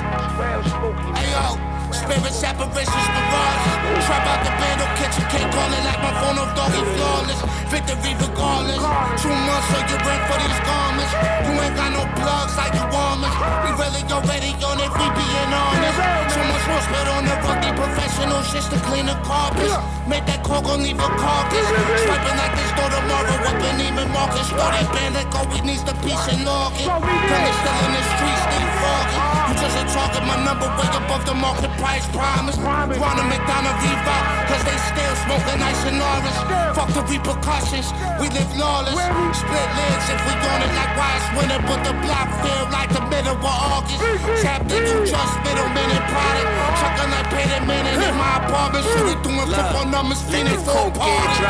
[1.15, 1.45] hey yo,
[1.93, 6.53] spirits, apparitions, Trap out the band, no kitchen, can't call it like my phone off
[6.53, 7.41] doggy flawless.
[7.73, 8.83] Victory regardless.
[9.17, 11.13] Two months so you rent for these garments.
[11.49, 13.33] You ain't got no plugs like you warmers.
[13.65, 15.99] We really already on it, we being honest.
[16.37, 19.73] So much more spit on the rookie professionals just to clean the carpets.
[20.05, 21.67] Make that call gon' leave a carcass.
[22.05, 24.47] Swiping like this door tomorrow, weapon even Marcus.
[24.53, 26.45] Started band like always needs the peace and.
[26.45, 29.17] Then they still in the streets, they foggy.
[29.49, 32.61] You just a target, my number way above the market price promise.
[32.61, 36.39] Ronald McDonald revive, cause they still smoking ice and orange.
[36.75, 37.89] Fuck the repercussions,
[38.19, 38.95] we live lawless.
[39.39, 43.05] Split lids if we on it like Wise winter, but the block feel like the
[43.11, 43.99] middle of August.
[44.43, 46.49] Tapped in, you just middleman and product.
[46.79, 48.85] Chucking like paid a minute in my apartment.
[48.95, 51.43] Shooting doing football numbers, the full party.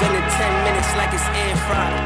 [0.00, 1.96] done in 10 minutes like it's air fried.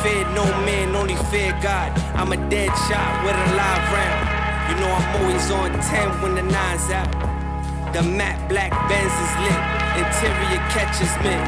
[0.00, 1.92] Fear no man, only fear God.
[2.16, 4.40] I'm a dead shot with a live round.
[4.68, 7.29] You know I'm always on 10 when the nine's out.
[7.92, 9.60] The matte black Benz is lit,
[9.98, 11.42] interior catches mint.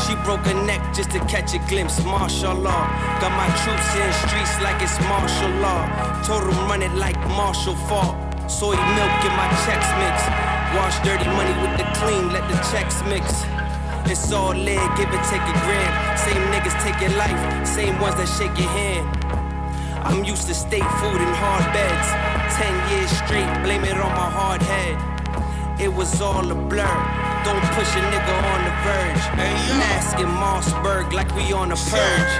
[0.00, 2.88] She broke her neck just to catch a glimpse, martial law.
[3.20, 5.84] Got my troops in streets like it's martial law.
[6.24, 8.16] Told 'em run it like martial fault.
[8.48, 10.16] Soy milk in my checks mix.
[10.76, 13.44] Wash dirty money with the clean, let the checks mix.
[14.06, 15.92] It's all leg, give it, take a gram.
[16.16, 19.06] Same niggas take your life, same ones that shake your hand.
[20.02, 22.08] I'm used to state food and hard beds.
[22.56, 25.13] Ten years straight, blame it on my hard head.
[25.78, 26.96] It was all a blur.
[27.44, 29.24] Don't push a nigga on the verge.
[29.76, 32.34] Mask in Mossberg like we on a purge.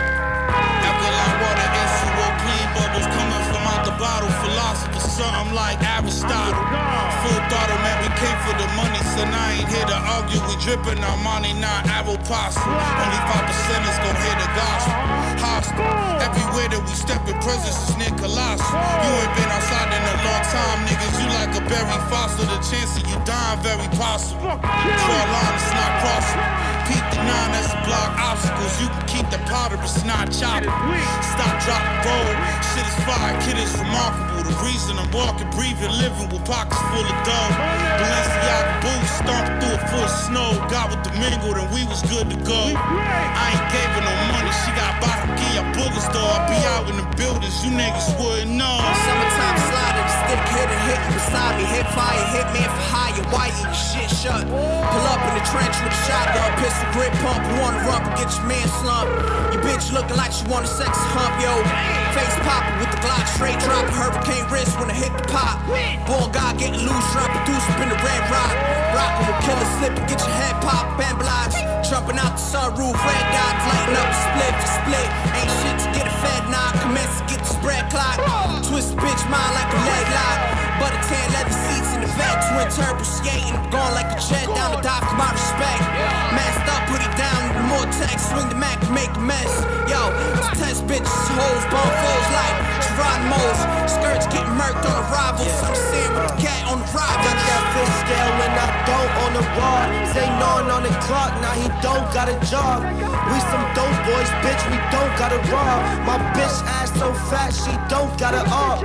[0.87, 4.31] Alkaline water, H2O, clean bubbles coming from out the bottle.
[4.41, 6.55] Philosopher, something like Aristotle.
[6.57, 7.84] Oh, Full throttle, man, we
[8.25, 10.41] came for the money, so I ain't here to argue.
[10.49, 12.73] We dripping our money, not arrow possible.
[12.73, 14.97] Only 5% is gon' hear the gospel.
[15.45, 18.65] Hostile, everywhere that we step in presence is near colossal.
[19.05, 21.15] You ain't been outside in a long time, niggas.
[21.21, 22.49] You like a berry fossil.
[22.49, 24.57] The chance of you dying very possible.
[24.57, 26.74] Draw line, it's not crossable.
[26.89, 28.75] Peak the nine, that's a block obstacles.
[28.81, 30.73] You can keep the powder, it's not choppable.
[31.35, 32.33] Stop, drop, roll.
[32.73, 34.45] Shit is fire, kid is remarkable.
[34.45, 37.53] The reason I'm walking, breathing, living with pockets full of dough.
[38.01, 40.51] Balenciaga boots, stomped through a full of snow.
[40.69, 42.61] Got with the mingled and we was good to go.
[42.77, 46.29] I ain't gave her no money, she got bottom gear, boogers though.
[46.29, 48.77] I be out in the buildings, you niggas wouldn't know.
[49.09, 51.65] Summertime slider, the stick hit and hit beside me.
[51.65, 53.13] Hit fire, hit man for hire.
[53.33, 54.45] Why you shit shut?
[54.45, 57.45] Pull up in the trench with a shotgun, pistol grip pump.
[57.47, 59.09] You wanna but get your man slump.
[59.53, 62.04] Your bitch looking like she wanna sex hump, yo.
[62.15, 63.85] Face popping with the Glock straight drop.
[63.91, 65.59] Hurricane wrist when I hit the pop.
[66.07, 67.35] Boy, God getting loose, drop
[67.75, 68.55] up in the red rock.
[68.95, 70.95] Rockin' with killer slip get your head pop.
[70.95, 71.59] Band blocks,
[71.89, 72.95] jumping out the sunroof.
[72.95, 75.09] Red dots lighting up the split to split.
[75.35, 76.73] Ain't shit to get a fed knock.
[76.79, 78.19] Commence to get the spread clock.
[78.63, 80.39] Twist bitch mind like a leg lock.
[80.79, 82.39] Butter tan leather seats in the back.
[82.47, 83.59] Twin turbo skating.
[83.75, 85.83] Going like a jet down the dock for my respect.
[86.37, 87.44] Masked up, put it down.
[87.69, 89.53] More text, swing the Mac, make a mess.
[89.89, 90.13] Yo,
[90.61, 93.61] test bitches, hoes, bone foes like Geronimo's.
[93.91, 95.57] Skirts getting murked on arrivals.
[95.65, 97.19] I'm seeing with the cat on the ride.
[97.25, 99.87] Got that fish scale and I don't on the rod.
[100.13, 102.85] Say none on the clock, now he don't got a job.
[103.33, 105.81] We some dope boys, bitch, we don't got a rob.
[106.05, 108.79] My bitch ass so fat, she don't got a up.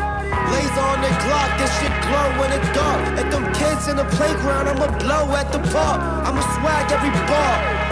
[0.56, 3.02] Laser on the clock, this shit glow in the dark.
[3.20, 6.00] At them kids in the playground, I'ma blow at the park.
[6.26, 7.89] I'ma swag every bar.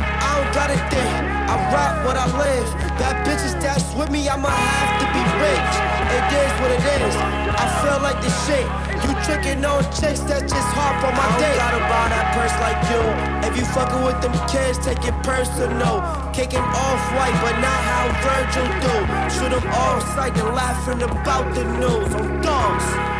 [0.47, 1.13] Don't got a thing,
[1.51, 2.71] I rap what I live.
[3.03, 5.73] That bitches that's with me, I'ma have to be rich.
[6.07, 7.15] It is what it is.
[7.51, 8.63] I feel like the shit.
[9.03, 12.55] You tricking on chicks, that's just hard for my I don't gotta buy that purse
[12.63, 13.03] like you.
[13.43, 15.99] If you fucking with them kids, take it personal.
[16.31, 18.95] Kicking off white, but not how Virgil do.
[19.27, 22.15] Shoot them all sight and laughing about the news.
[22.15, 23.16] I'm dogs.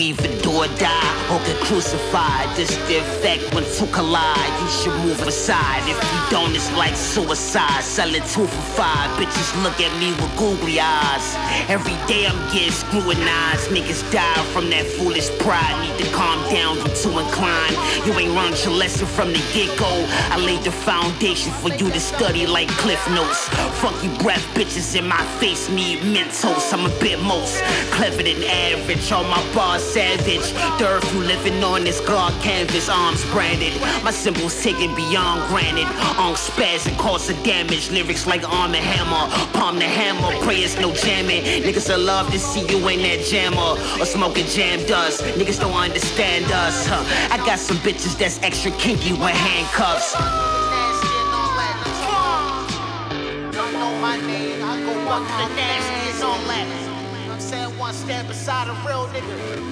[0.00, 2.48] Either do or die or get crucified.
[2.56, 4.50] This the effect when two collide.
[4.60, 5.82] You should move aside.
[5.88, 7.82] If you don't, it's like suicide.
[7.82, 9.08] Selling two for five.
[9.18, 11.36] Bitches look at me with googly eyes.
[11.68, 13.70] Every day I'm getting scrutinized.
[13.70, 15.76] Niggas die from that foolish pride.
[15.82, 17.76] Need to calm down, you too inclined.
[18.06, 19.90] You ain't learned your lesson from the get go.
[20.30, 23.48] I laid the foundation for you to study like Cliff Notes.
[23.80, 26.70] Funky breath, bitches in my face need Mentos.
[26.70, 27.62] I'm a bit most
[27.92, 29.10] clever than average.
[29.10, 30.52] All my bars savage.
[30.78, 33.72] The earth you living on is God canvas, arms branded.
[34.04, 35.86] My symbols taken beyond granted.
[36.20, 37.90] On spaz and cause of damage.
[37.90, 39.34] Lyrics like arm and hammer.
[39.54, 41.42] Palm the hammer, prayers no jamming.
[41.62, 43.80] Niggas will love to see you in that jammer.
[43.98, 45.22] Or smoking jam dust.
[45.22, 46.86] Niggas don't understand us.
[46.86, 47.02] Huh.
[47.32, 50.59] I got some bitches that's extra kinky with handcuffs.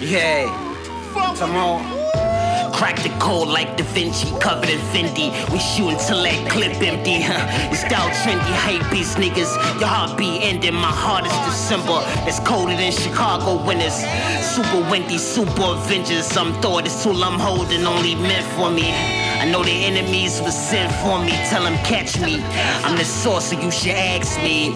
[0.01, 0.51] Yeah.
[1.14, 2.72] Come on.
[2.72, 5.30] Crack the code like Da Vinci, covered in Fendi.
[5.53, 7.22] We shootin' till that clip empty.
[7.22, 7.70] Huh?
[7.70, 9.55] It's style trendy, hype beast niggas.
[9.78, 12.03] Your heartbeat ending, my heart is December.
[12.26, 13.95] It's colder than Chicago winters.
[14.43, 16.36] Super windy, super Avengers.
[16.36, 19.17] I'm thought it's tool I'm holding only meant for me.
[19.39, 22.43] I know the enemies will send for me, tell them catch me.
[22.84, 24.74] I'm the source, so you should ask me.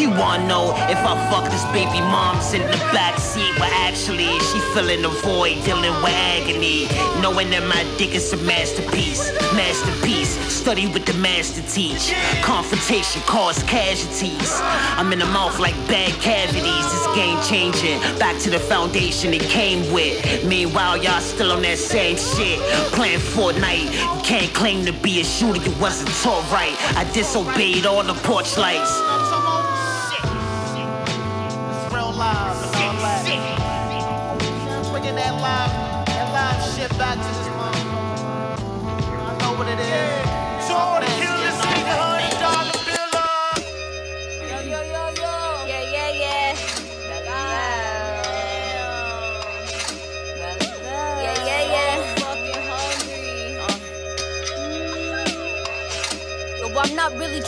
[0.00, 3.58] You wanna know if I fuck this baby mom's in the backseat?
[3.58, 6.86] Well, actually, she feeling the void, dealing with agony.
[7.20, 10.38] Knowing that my dick is a masterpiece, masterpiece.
[10.52, 12.14] Study with the master teach.
[12.42, 14.60] Confrontation cause casualties.
[14.96, 16.64] I'm in the mouth like bad cavities.
[16.64, 18.00] This game changing.
[18.18, 20.44] Back to the foundation it came with.
[20.44, 22.60] Meanwhile, y'all still on that same shit.
[22.92, 24.03] Playing Fortnite.
[24.04, 26.76] You can't claim to be a shooter, you wasn't taught right.
[26.96, 29.00] I disobeyed all the porch lights.
[35.14, 35.32] that.
[35.34, 38.24] Live, live shit back to this motherfucker.
[39.20, 40.23] I know what it is.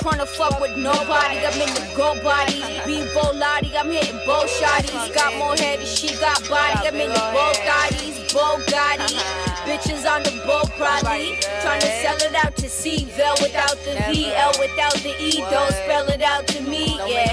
[0.07, 1.39] Trying to fuck with nobody.
[1.43, 2.63] I'm in the go body.
[2.87, 5.13] Be volati, I'm hitting both shotties.
[5.13, 6.87] Got more head than she got body.
[6.87, 8.15] I'm in the both bodies.
[8.31, 9.19] Bugatti.
[9.67, 11.39] Bitches on the boat probably.
[11.63, 15.41] Trying to sell it out to C-Vel without the V-L, without the E.
[15.51, 17.33] Don't spell it out to me, yeah.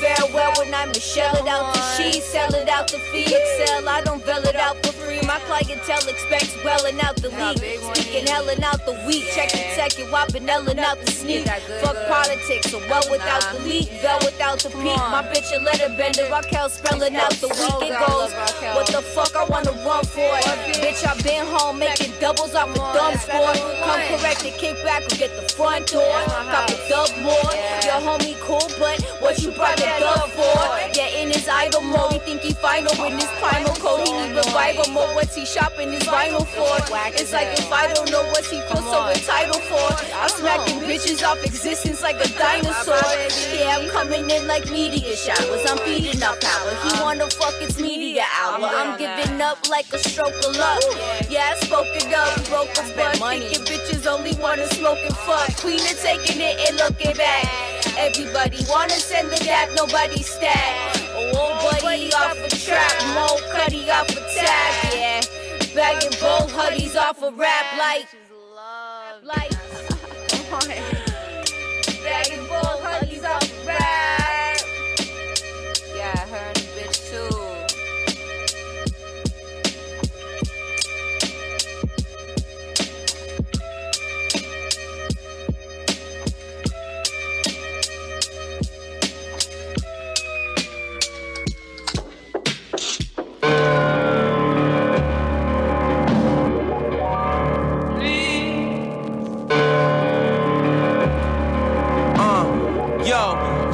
[0.00, 2.20] Farewell when I Michelle it out to she.
[2.20, 3.34] Sell it out to fee.
[3.34, 7.58] Excel, I don't veil it out for My clientele expects welling out the league.
[7.94, 9.24] Speaking hellin' out the week.
[9.34, 11.46] Check it, check it, whopping hellin' out the sneak.
[11.82, 13.88] Fuck politics, so well without the leak.
[14.02, 15.00] Vel without the peak.
[15.12, 16.26] My bitch a letter bender.
[16.30, 17.90] Raquel spelling out the week.
[17.90, 18.32] It goes,
[18.74, 20.32] what the fuck I wanna run for?
[20.80, 23.54] Bitch, I been home making doubles off a thumb score.
[23.84, 26.20] Come correct and kick back and get the front door.
[26.52, 27.52] Cop a dub more.
[27.84, 30.58] Your homie cool, but what you brought the dub for?
[30.94, 34.06] Yeah, in his idle mode, he think he final in his primal code.
[34.06, 35.07] He need revival mode.
[35.14, 36.76] What's he shopping his vinyl for?
[37.14, 39.88] It's like if I don't know what he feels so entitled for.
[40.14, 42.96] I'm smacking bitches off existence like a dinosaur.
[43.52, 45.64] Yeah, I'm coming in like media showers.
[45.68, 46.70] I'm feeding up power.
[46.84, 48.64] He wanna fuck it's media hour.
[48.64, 50.82] I'm giving up like a stroke of luck.
[51.28, 53.16] Yeah, I spoke it up, broke a butt.
[53.18, 55.54] Thinking bitches only wanna smoke and fuck.
[55.56, 57.77] Queen of taking it and looking back.
[57.96, 60.96] Everybody wanna send the dap, nobody stack.
[61.14, 65.20] Oh, buddy off a trap, Mo Cuddy off a tag, yeah.
[65.74, 68.06] Bagging both hoodies off a rap like.
[69.22, 69.50] Like.
[72.02, 72.82] Bagging both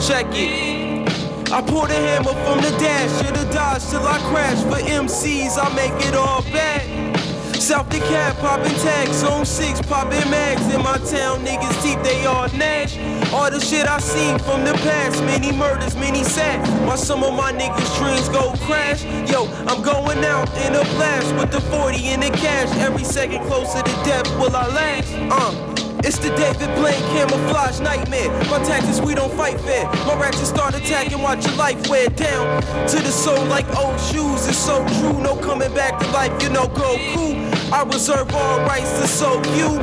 [0.07, 1.09] check it.
[1.51, 4.61] I pull the hammer from the dash, to the dodge till I crash.
[4.65, 6.85] For MCs, I make it all back.
[7.55, 10.63] South the cap, popping tags, zone six, poppin' mags.
[10.75, 12.99] In my town, niggas deep, they all nash.
[13.33, 16.61] All the shit I seen from the past, many murders, many sad.
[16.87, 19.05] While some of my niggas' dreams go crash.
[19.31, 22.69] Yo, I'm going out in a blast with the 40 in the cash.
[22.79, 25.15] Every second closer to death will I last.
[25.31, 25.74] Uh.
[26.03, 28.29] It's the David Blaine camouflage nightmare.
[28.51, 29.85] My tactics, we don't fight fair.
[30.07, 34.47] My ratchets start attacking, watch your life wear down to the soul like old shoes.
[34.49, 37.73] It's so true, no coming back to life, you know, Goku.
[37.73, 39.79] I reserve all rights to soak you.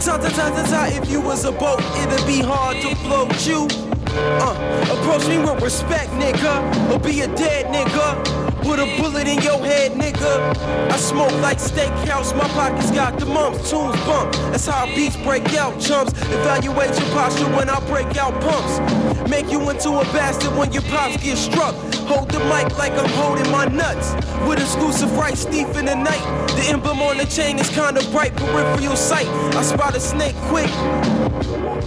[0.00, 3.46] Ta ta ta ta ta, if you was a boat, it'd be hard to float
[3.46, 3.83] you.
[4.16, 8.44] Uh, approach me with respect, nigga, or be a dead nigga.
[8.62, 10.56] Put a bullet in your head, nigga.
[10.90, 14.32] I smoke like steakhouse, my pockets got the mumps, tunes bump.
[14.52, 16.12] That's how beats break out, chumps.
[16.32, 19.28] Evaluate your posture when I break out pumps.
[19.28, 21.74] Make you into a bastard when your pops get struck.
[22.08, 24.14] Hold the mic like I'm holding my nuts.
[24.48, 26.24] With exclusive rights, thief in the night.
[26.56, 29.28] The emblem on the chain is kinda bright, peripheral sight.
[29.56, 30.70] I spot a snake quick.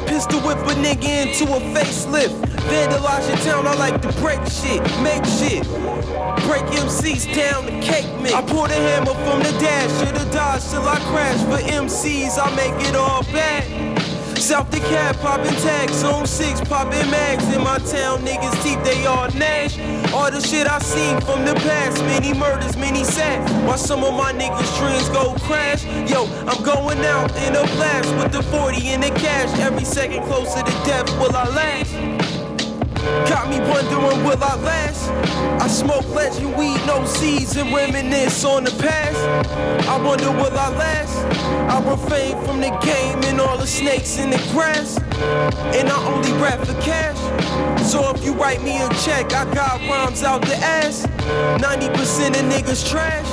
[0.05, 2.35] Pistol whip a nigga into a facelift.
[2.67, 5.63] Vandalize your town, I like to break shit, make shit.
[6.47, 8.33] Break MCs down to cake me.
[8.33, 11.39] I pour the hammer from the dash, should've dodged till I crash.
[11.43, 13.86] For MCs, I make it all bad.
[14.47, 17.53] South the cab, popping tags, zone six, popping mags.
[17.53, 19.77] In my town, niggas teeth, they all gnash.
[20.13, 23.43] All the shit I seen from the past, many murders, many sad.
[23.67, 25.83] Why some of my niggas' dreams go crash.
[26.09, 29.59] Yo, I'm going out in a blast with the 40 in the cash.
[29.59, 32.26] Every second closer to death, will I last?
[33.29, 35.09] Got me wondering, will I last?
[35.61, 39.17] I smoke legend weed, no seeds, and reminisce on the past.
[39.87, 41.15] I wonder, will I last?
[41.69, 44.97] I refrain from the game and all the snakes in the grass.
[45.77, 47.17] And I only rap for cash.
[47.83, 51.05] So if you write me a check, I got rhymes out the ass.
[51.61, 53.29] 90% of niggas trash.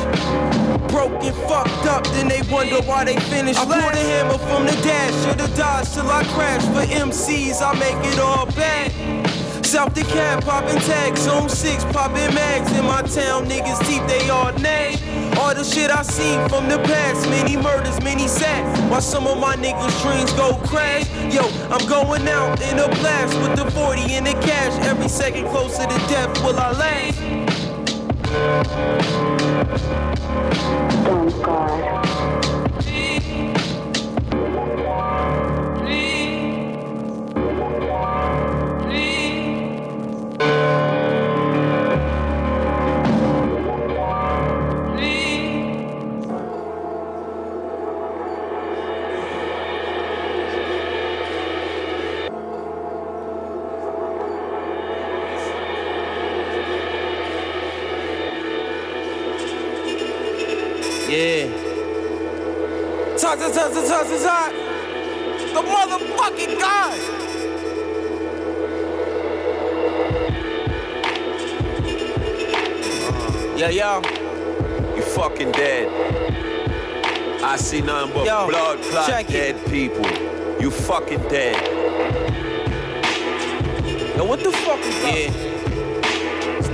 [0.90, 3.86] Broken, fucked up, then they wonder why they finish I last.
[3.86, 6.62] I the hammer from the dash, should've dodged till I crash.
[6.66, 9.23] For MCs, I make it all bad.
[9.74, 12.70] South the cab, popping tags, zone six, popping mags.
[12.78, 15.02] In my town, niggas deep, they all gnash.
[15.36, 18.62] All the shit I seen from the past, many murders, many sad.
[18.88, 21.10] While some of my niggas' dreams go crash.
[21.34, 21.42] Yo,
[21.74, 24.80] I'm going out in a blast with the 40 in the cash.
[24.86, 27.18] Every second closer to death, will I last?
[31.04, 32.13] Thank God.
[61.08, 61.46] Yeah.
[63.18, 64.48] Ta ta ta ta ta ta ta.
[65.54, 66.98] The motherfucking God.
[73.56, 74.02] Yeah, yo.
[74.96, 75.88] You fucking dead.
[77.42, 79.32] I see nothing but Yo, blood clot check it.
[79.32, 80.04] dead people.
[80.60, 81.54] You fucking dead.
[84.16, 85.30] Yo, what the fuck is yeah.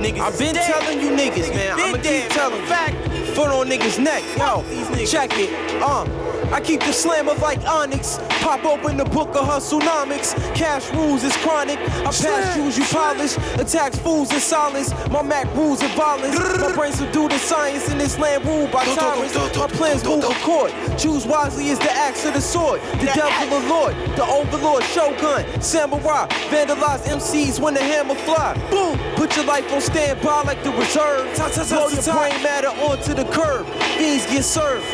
[0.01, 1.79] Niggas I've been telling you niggas, man.
[1.79, 3.10] I'ma keep telling fact.
[3.33, 4.23] Foot on niggas' neck.
[4.37, 4.63] Yo,
[5.05, 5.81] check it.
[5.81, 6.30] Uh.
[6.51, 8.19] I keep the slammer like Onyx.
[8.41, 10.35] Pop open the book of hustlenomics.
[10.53, 11.79] Cash rules is chronic.
[11.79, 13.37] I pass shoes you polish.
[13.57, 14.93] Attacks fools in silence.
[15.09, 16.37] My Mac rules and violence.
[16.37, 19.33] My brains will do the science in this land ruled by tyrants.
[19.55, 20.73] My plans move a court.
[20.97, 22.81] Choose wisely is the axe or the sword.
[22.99, 23.95] The devil or lord.
[24.17, 25.45] The overlord shogun.
[25.61, 26.27] Samurai.
[26.49, 28.55] Vandalize MCs when the hammer fly.
[28.69, 28.99] Boom.
[29.15, 31.33] Put your life on standby like the reserve.
[31.69, 33.65] Blow your brain matter onto the curb.
[33.97, 34.85] Things get served.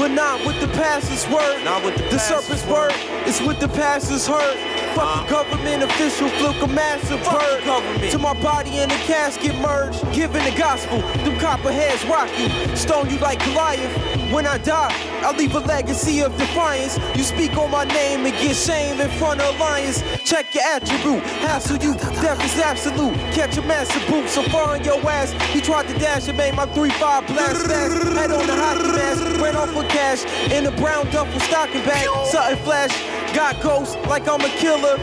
[0.00, 1.62] But not with the pastor's word.
[1.62, 2.94] Not with the The serpent's word.
[3.28, 4.56] It's with the pastor's hurt.
[4.94, 8.10] Fuck the government official, flick a massive bird.
[8.10, 10.00] To my body in the casket merge.
[10.14, 12.48] Giving the gospel, them copperheads rock you.
[12.74, 13.94] Stone you like Goliath.
[14.32, 16.98] When I die, I leave a legacy of defiance.
[17.14, 20.02] You speak on my name and get shame in front of lions.
[20.24, 23.14] Check your attribute, hassle you, death is absolute.
[23.34, 25.32] Catch a massive boot, so far on your ass.
[25.52, 28.02] He tried to dash and made my 3-5 blast fast.
[28.16, 30.24] Head on the hockey mask, ran off for cash.
[30.50, 32.92] In a brown duffel stocking bag, something flash.
[33.34, 34.98] Got ghost like I'm a killer.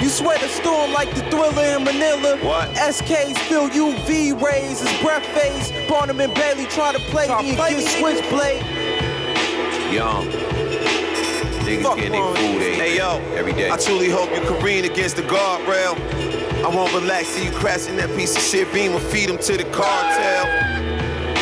[0.00, 2.36] You sweat a storm like the thriller in Manila.
[2.44, 2.68] What?
[2.76, 5.72] SKs fill UV rays, his breath phase.
[5.88, 8.62] Barnum and Bailey try to play me and get switchblade.
[9.92, 10.26] Young.
[11.66, 13.70] Niggas Fuck getting their food every Hey yo, every day.
[13.70, 15.96] I truly hope you careen against the guardrail.
[16.64, 19.56] I won't relax till you crashing that piece of shit beam and feed them to
[19.56, 20.46] the cartel.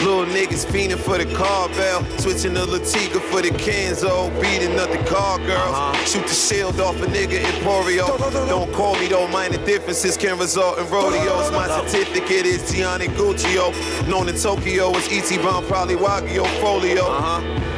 [0.04, 2.04] Little niggas fiending for the car bell.
[2.18, 4.28] Switching the Latiga for the Kenzo.
[4.40, 5.96] Beating up the car girls.
[6.10, 8.06] Shoot the shield off a nigga Emporio.
[8.46, 11.50] Don't call me though, minor differences can result in rodeos.
[11.52, 13.72] My certificate is Gianni Guccio.
[14.06, 15.38] Known in Tokyo as E.T.
[15.38, 17.08] Brown, probably Wagyu Folio.
[17.08, 17.73] Watch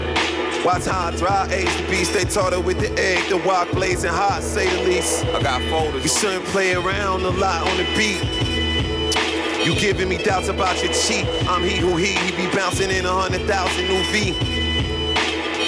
[0.67, 2.13] how I dry age the beast.
[2.13, 5.25] They taught her with the egg, the walk blazing hot, say the least.
[5.27, 6.03] I got folders.
[6.03, 8.21] You shouldn't play around a lot on the beat.
[9.65, 11.25] You giving me doubts about your cheat.
[11.49, 14.33] I'm he who he, he be bouncing in a hundred thousand new V.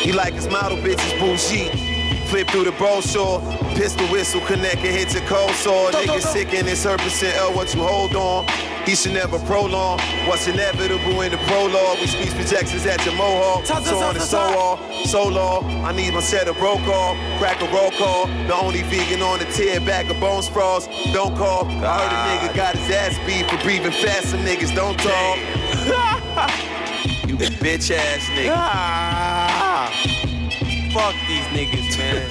[0.02, 1.87] He like his model bitches bougie.
[2.28, 3.40] Flip through the brochure,
[3.74, 5.90] pistol whistle, connect and hit your cold sore.
[5.92, 8.46] Nigga sick in his herpes L, what you hold on.
[8.84, 11.98] He should never prolong what's inevitable in the prologue.
[12.00, 13.66] We speech projections at your mohawk.
[13.66, 15.06] So on and so on.
[15.06, 17.14] So long, I need my set of roll call.
[17.38, 18.26] Crack a roll call.
[18.46, 20.86] The only vegan on the tier, bag of bone sprawls.
[21.12, 21.66] Don't call.
[21.66, 24.30] I heard a nigga got his ass beat for breathing fast.
[24.32, 25.38] Some niggas don't talk.
[27.28, 28.54] you bitch ass nigga.
[28.54, 29.92] Ah,
[30.92, 31.14] fuck
[31.54, 32.30] niggas, man.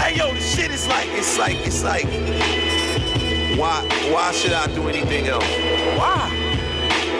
[0.00, 2.06] Hey yo, the shit is like, it's like, it's like.
[3.58, 5.44] Why, why should I do anything else?
[5.98, 6.30] Why?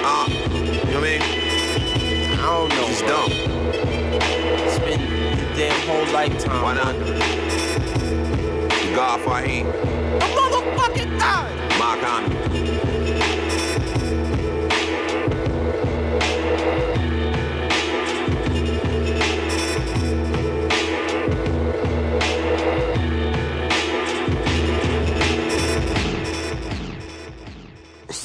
[0.03, 1.23] Uh, you know what I mean?
[2.33, 2.87] I don't know.
[2.89, 3.11] It's bro.
[3.11, 3.31] dumb.
[4.71, 5.03] Spend
[5.39, 6.63] the damn whole lifetime.
[6.63, 6.95] Why not?
[8.95, 9.67] God Fahim,
[10.19, 11.79] The motherfucking God.
[11.79, 12.40] Mark Hanna.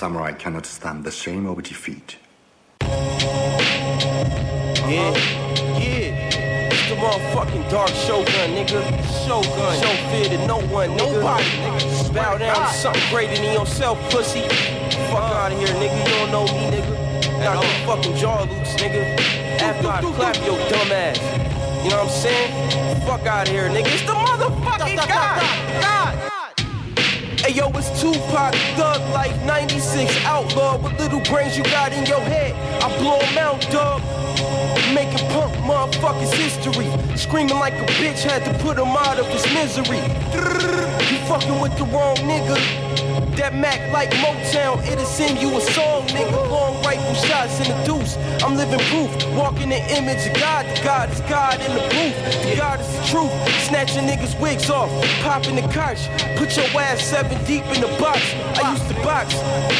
[0.05, 2.17] Samurai cannot stand the shame of defeat.
[4.85, 5.09] Yeah,
[5.81, 6.69] yeah.
[6.69, 8.81] It's the motherfucking dark shogun, nigga.
[9.25, 9.73] Shogun.
[9.81, 11.21] Show fear to no one, nigga.
[11.21, 12.13] Nobody, nigga.
[12.13, 14.41] Bow down to something greater than yourself, pussy.
[15.09, 15.97] Fuck out of here, nigga.
[15.97, 16.93] You don't know me, nigga.
[17.41, 19.03] Got the fucking jaw loose, nigga.
[19.59, 21.17] After I clap your dumb ass.
[21.83, 23.01] You know what I'm saying?
[23.07, 23.91] Fuck out of here, nigga.
[23.91, 25.41] It's the motherfucking God.
[25.81, 26.04] God.
[27.45, 30.79] Hey yo, it's Tupac, Thug Life 96, outlaw.
[30.79, 32.55] What little brains you got in your head?
[32.81, 34.01] I blow blow 'em out, dog.
[34.95, 36.87] Making punk motherfuckers history.
[37.17, 40.01] Screaming like a bitch, had to put him out of his misery.
[41.11, 42.57] You fucking with the wrong nigga.
[43.35, 46.49] That Mac like Motown, it'll send you a song, nigga.
[46.49, 48.15] Long rifle shots in the deuce.
[48.43, 50.65] I'm living proof, walking the image of God.
[50.65, 52.17] The God is God in the booth.
[52.43, 53.33] The God is the truth.
[53.67, 54.89] Snatching niggas' wigs off,
[55.21, 56.07] popping the couch.
[56.37, 58.21] Put your ass seven deep in the box.
[58.55, 59.33] I used to box,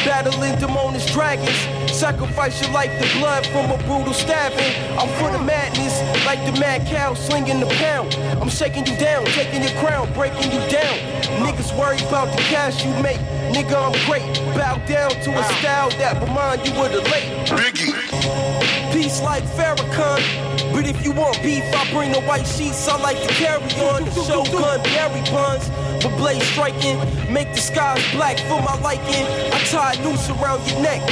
[0.04, 1.56] battling demoness dragons.
[1.90, 4.74] Sacrifice your life to blood from a brutal stabbing.
[4.98, 5.75] I'm for the madness,
[6.24, 8.14] like the mad cow slinging the pound.
[8.40, 10.96] I'm shaking you down, taking your crown, breaking you down.
[11.44, 13.18] Niggas worry about the cash you make.
[13.52, 14.24] Nigga, I'm great.
[14.56, 17.46] Bow down to a style that remind you of the late.
[17.48, 18.92] Biggie.
[18.92, 20.45] Peace like Farrakhan.
[20.72, 22.88] But if you want beef, I bring the white sheets.
[22.88, 25.68] I like to carry on the Shogun Barry buns.
[26.02, 26.98] For blade striking,
[27.32, 29.26] make the skies black for my liking.
[29.52, 31.02] I tie noose around your neck.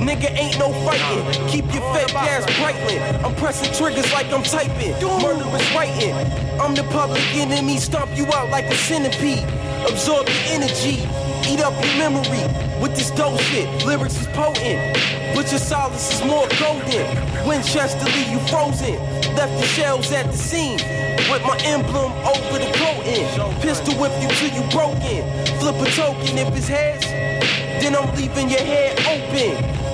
[0.00, 1.48] Nigga ain't no fighting.
[1.48, 3.00] Keep your fake ass brightling.
[3.24, 4.92] I'm pressing triggers like I'm typing.
[5.22, 6.14] Murderous writing.
[6.60, 7.78] I'm the public enemy.
[7.78, 9.44] Stomp you out like a centipede.
[9.86, 11.06] Absorb energy.
[11.46, 12.42] Eat up your memory
[12.80, 13.68] with this dope shit.
[13.84, 14.96] Lyrics is potent,
[15.34, 17.04] but your solace is more golden.
[17.46, 18.96] Winchester leave you frozen.
[19.36, 20.78] Left the shells at the scene
[21.30, 23.60] with my emblem over the coating.
[23.60, 25.20] Pistol whip you till you broken.
[25.60, 29.84] Flip a token if it's heads, then I'm leaving your head open.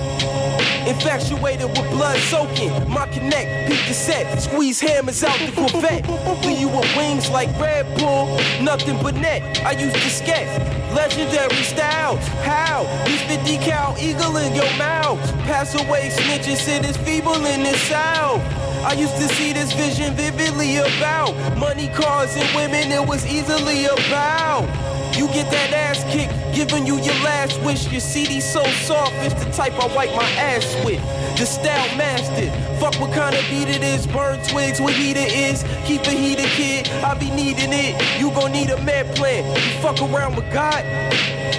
[0.86, 2.88] Infatuated with blood soaking.
[2.88, 6.08] My connect, peak the set, squeeze hammers out the Corvette.
[6.44, 9.64] Leave you with wings like Red Bull, nothing but net.
[9.64, 12.82] I used to sketch legendary style, How?
[13.06, 15.20] Use 50 cal eagle in your mouth.
[15.44, 18.42] Pass away snitching, sit is feeble in the south.
[18.84, 22.90] I used to see this vision vividly about money, cars, and women.
[22.90, 24.99] It was easily about.
[25.20, 27.92] You get that ass kicked, giving you your last wish.
[27.92, 30.98] Your CD so soft, it's the type I wipe my ass with.
[31.36, 32.50] The style mastered.
[32.80, 34.06] Fuck what kind of beat it is.
[34.06, 35.62] Burn twigs, what heater is.
[35.84, 36.88] Keep it heated, kid.
[37.04, 38.00] I be needing it.
[38.18, 39.44] You gon' need a med plan.
[39.44, 40.86] You fuck around with God,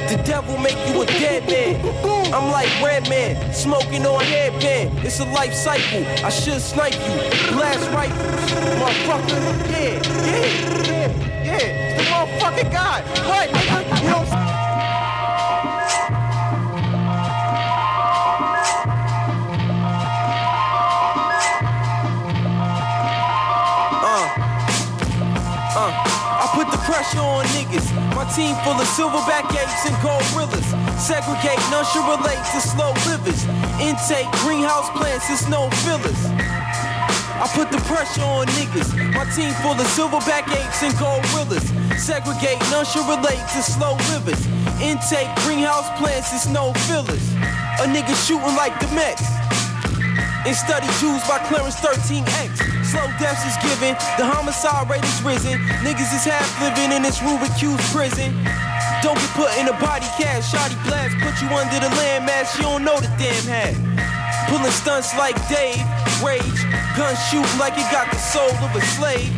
[0.10, 1.86] the devil make you a dead man.
[2.34, 5.06] I'm like Redman, smoking on headband.
[5.06, 6.04] It's a life cycle.
[6.26, 7.54] I should snipe you.
[7.54, 8.52] Blast rifles,
[8.82, 9.40] motherfucker.
[9.70, 11.91] Yeah, yeah, yeah, yeah.
[12.32, 13.04] Motherfucking God.
[13.28, 14.02] What, nigga?
[14.02, 14.24] You know.
[24.04, 24.28] Uh,
[25.76, 25.92] uh,
[26.42, 27.92] I put the pressure on niggas.
[28.16, 30.68] My team full of silverback apes and gorillas.
[31.02, 33.46] Segregate, none should relate to slow livers.
[33.80, 36.61] Intake, greenhouse plants, it's no fillers.
[37.42, 38.94] I put the pressure on niggas.
[39.18, 41.66] My team full of silverback apes and gorillas.
[41.98, 44.38] Segregate, none should relate to slow livers.
[44.78, 47.26] Intake, greenhouse plants, it's no fillers.
[47.82, 49.26] A nigga shooting like the Mets.
[50.46, 52.62] And study Jews by Clarence 13X.
[52.86, 55.58] Slow deaths is given, the homicide rate is risen.
[55.82, 58.38] Niggas is half living in this Rubik Q's prison.
[59.02, 62.70] Don't get put in a body cast, shoddy blast, put you under the landmass, you
[62.70, 63.74] don't know the damn hat.
[64.46, 65.82] Pulling stunts like Dave,
[66.24, 66.62] rage,
[66.98, 69.30] gun shooting like it got the soul of a slave.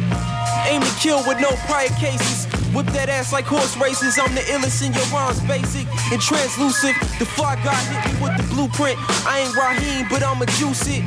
[0.68, 2.46] Aim to kill with no prior cases.
[2.74, 4.18] Whip that ass like horse races.
[4.18, 6.96] I'm the illest in your rhymes, basic and translucent.
[7.20, 8.98] The fly guy hit me with the blueprint.
[9.28, 11.04] I ain't Raheem, but I'ma juice it.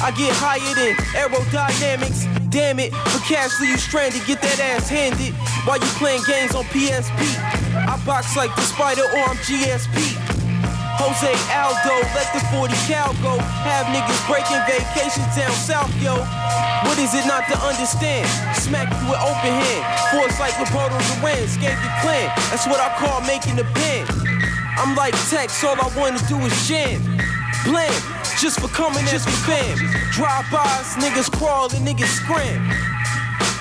[0.00, 2.26] I get higher than aerodynamics.
[2.50, 5.34] Damn it, for casually you stranded, get that ass handed.
[5.66, 7.18] While you playing games on PSP.
[7.74, 10.17] I box like the spider or I'm GSP.
[10.98, 13.38] Jose Aldo, let the 40 cal go.
[13.62, 16.18] Have niggas breaking vacations down south, yo.
[16.90, 18.26] What is it not to understand?
[18.58, 19.82] Smack you with open hand.
[20.10, 22.26] Force like Roberto Duran, escape your clan.
[22.50, 24.10] That's what I call making a band.
[24.74, 26.98] I'm like Tex, all I wanna do is jam.
[27.62, 27.94] Blam,
[28.42, 29.78] just for coming as a fam.
[30.10, 32.58] Drive-bys, niggas crawl and niggas scram.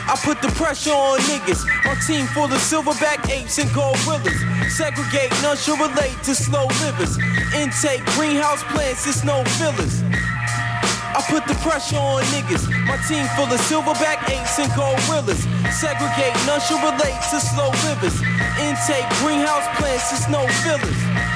[0.08, 1.68] I put the pressure on niggas.
[1.84, 4.40] My team full of silverback apes and gorillas.
[4.72, 7.20] Segregate, none should relate to slow livers.
[7.52, 10.04] Intake, greenhouse plants, it's no fillers.
[11.12, 12.72] I put the pressure on niggas.
[12.88, 15.44] My team full of silverback apes and gorillas.
[15.76, 18.16] Segregate, none should relate to slow livers.
[18.64, 21.27] Intake, greenhouse plants, it's no fillers.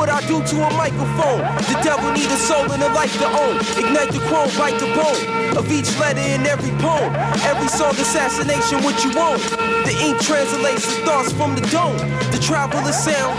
[0.00, 1.44] What I do to a microphone.
[1.68, 3.60] The devil need a soul and a life to own.
[3.76, 7.12] Ignite the chrome, bite the bone of each letter in every poem.
[7.44, 9.44] Every song assassination, what you want.
[9.84, 12.00] The ink translates the thoughts from the dome.
[12.32, 13.36] The travel of sound.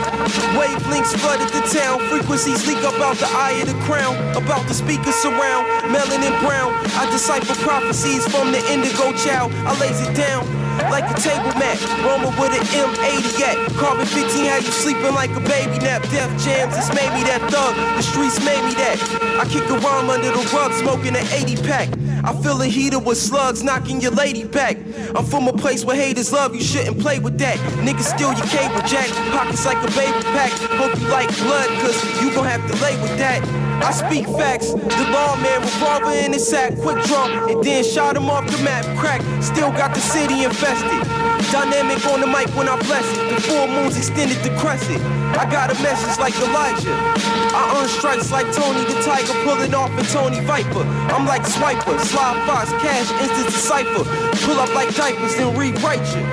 [0.54, 1.98] Wavelengths flooded the town.
[2.14, 4.14] Frequencies leak up out the eye of the crown.
[4.38, 5.66] About the speakers surround.
[5.90, 6.70] Melanin brown.
[6.94, 9.52] I decipher prophecies from the indigo child.
[9.66, 10.61] I lays it down
[10.92, 11.80] like a table mat.
[12.04, 13.58] Roman with an M80 at.
[13.80, 16.04] Carbon 15 had you sleeping like a baby nap.
[16.12, 17.74] Death jams, it's made me that thug.
[17.96, 19.00] The streets made me that.
[19.40, 21.90] I kick around under the rug, smoking an 80 pack.
[22.24, 24.78] I fill a heater with slugs, knocking your lady back.
[25.16, 27.58] I'm from a place where haters love, you shouldn't play with that.
[27.82, 30.52] Niggas steal your cable jack, pockets like a baby pack.
[30.78, 33.61] Hope you like blood, cause you gon' have to lay with that.
[33.82, 38.30] I speak facts, the lawman revolver in his sack, quick draw, and then shot him
[38.30, 39.22] off the map, crack.
[39.42, 41.02] Still got the city infested.
[41.52, 43.36] Dynamic on the mic when I bless it.
[43.36, 45.02] The full moon's extended to crescent.
[45.36, 46.96] I got a message like Elijah.
[47.54, 50.86] I earn strikes like Tony the Tiger, pulling off and Tony Viper.
[51.12, 54.06] I'm like Swiper, Slide Fox, Cash, Instant Decipher.
[54.46, 56.24] Pull up like diapers, then rewrite you.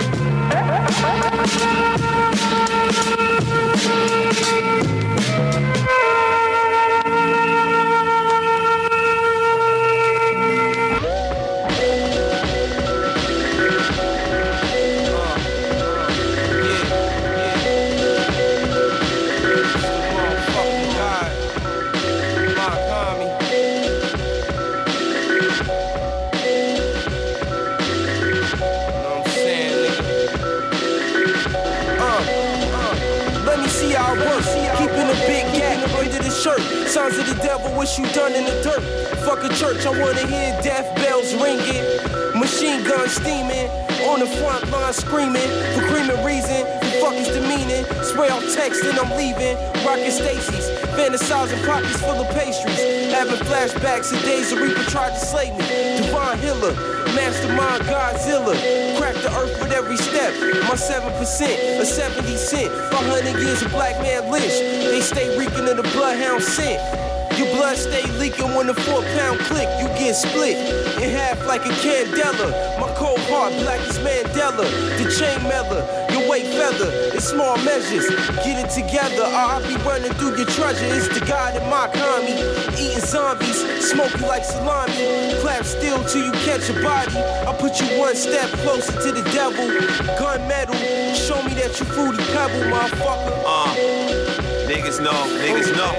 [37.16, 38.82] Of the devil, what you done in the dirt.
[39.24, 41.84] Fuck a church, I wanna hear death bells ringing.
[42.38, 43.70] Machine gun steaming.
[44.06, 45.48] On the front line screaming.
[45.74, 46.62] For creaming reason.
[46.80, 47.84] The fuck is the meaning?
[48.04, 49.56] Spray off text I'm leaving.
[49.84, 50.68] Rockin' Stacy's.
[50.94, 52.78] Fantasizing pockets full of pastries.
[53.12, 56.02] Having flashbacks of days the Reaper tried to slay me.
[56.02, 56.97] Divine Hiller.
[57.14, 58.54] Mastermind Godzilla.
[58.98, 60.32] Crack the earth with every step.
[60.68, 62.72] My 7%, a 70 cent.
[62.92, 64.58] 500 years of black man lynch.
[64.90, 66.80] They stay reeking of the bloodhound scent.
[67.38, 69.68] Your blood stay leaking when the four pound click.
[69.80, 70.56] You get split
[70.98, 72.80] in half like a candela.
[72.80, 74.66] My cold heart, black as Mandela.
[74.98, 76.90] The chain meller, weight feather.
[77.14, 78.06] In small measures,
[78.44, 79.22] get it together.
[79.22, 80.84] Or I'll be running through your treasure.
[80.94, 82.36] It's the God in my homie.
[82.78, 83.58] Eating zombies,
[83.90, 85.34] smoking like salami.
[85.40, 87.18] Clap still till you catch a body.
[87.48, 89.66] I'll put you one step closer to the devil.
[90.18, 90.74] Gun metal,
[91.14, 93.42] show me that you fruity pebble, motherfucker.
[93.44, 93.74] Uh,
[94.68, 95.94] niggas know, niggas know.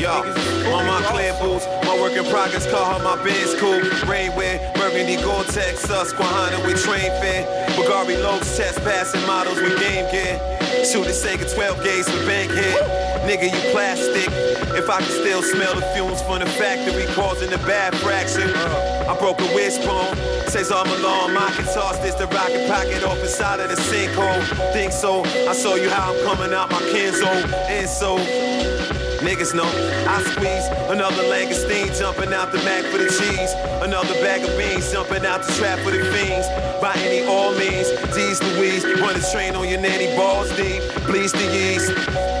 [0.00, 3.84] Yo, on my clear boots, my work in progress, call her my Benz coupe.
[4.08, 7.44] Rainwear, burgundy, Gore-Tex, Susquehanna with train fit.
[7.76, 10.38] Bulgari loads, test passing models with game gear.
[10.84, 12.80] Shoot a Sega 12 gauge for bank hit.
[13.28, 14.28] Nigga, you plastic.
[14.72, 18.48] If I can still smell the fumes from the factory causing the bad fracture.
[19.08, 20.16] I broke a wishbone.
[20.48, 20.86] Says I'm.
[20.90, 24.72] I can toss this the rocket pocket off inside of the sinkhole.
[24.72, 25.22] Think so.
[25.48, 27.52] I show you how I'm coming out my kin zone.
[27.68, 28.79] And so.
[29.20, 29.68] Niggas know
[30.08, 33.52] I squeeze another leg of Langoustine jumping out the Mac for the cheese.
[33.84, 36.48] Another bag of beans jumping out the trap for the fiends.
[36.80, 40.80] By any all means, D's Louise, run a train on your nanny balls deep.
[41.04, 41.92] Bleeds the yeast.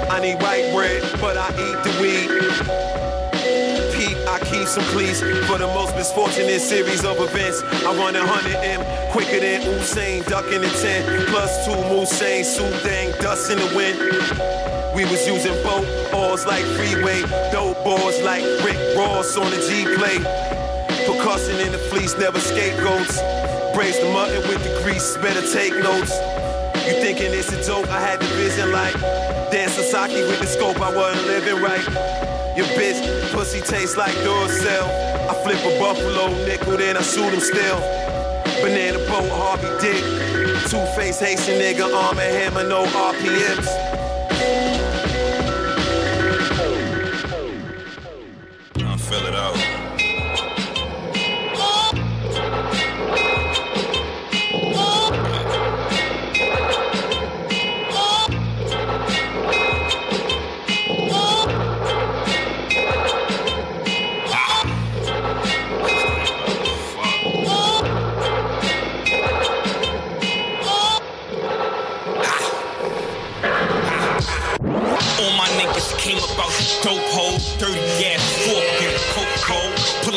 [0.08, 2.28] I need white bread, but I eat the weed.
[3.92, 7.60] Pete, I keep some pleas for the most misfortunate series of events.
[7.84, 8.80] I run a hundred M
[9.12, 11.26] quicker than Usain, ducking the 10.
[11.26, 14.79] Plus two Musain, Sudang, dust in the wind.
[14.94, 17.22] We was using boat oars like freeway,
[17.52, 20.18] dope balls like Rick Ross on the G play.
[21.06, 23.18] Percussion in the fleece, never scapegoats.
[23.74, 26.10] Braise the mutton with the grease, better take notes.
[26.86, 27.88] You thinking it's a joke?
[27.88, 28.94] I had the vision like
[29.50, 31.86] Dan Sasaki with the scope, I wasn't living right.
[32.56, 32.98] Your bitch,
[33.32, 34.86] pussy tastes like Duracell.
[35.30, 37.78] I flip a buffalo nickel, then I shoot him still.
[38.60, 40.02] Banana boat, Harvey Dick.
[40.68, 43.99] Two-face Haitian nigga, arm and hammer, no RPMs.
[49.10, 49.69] Fill it out.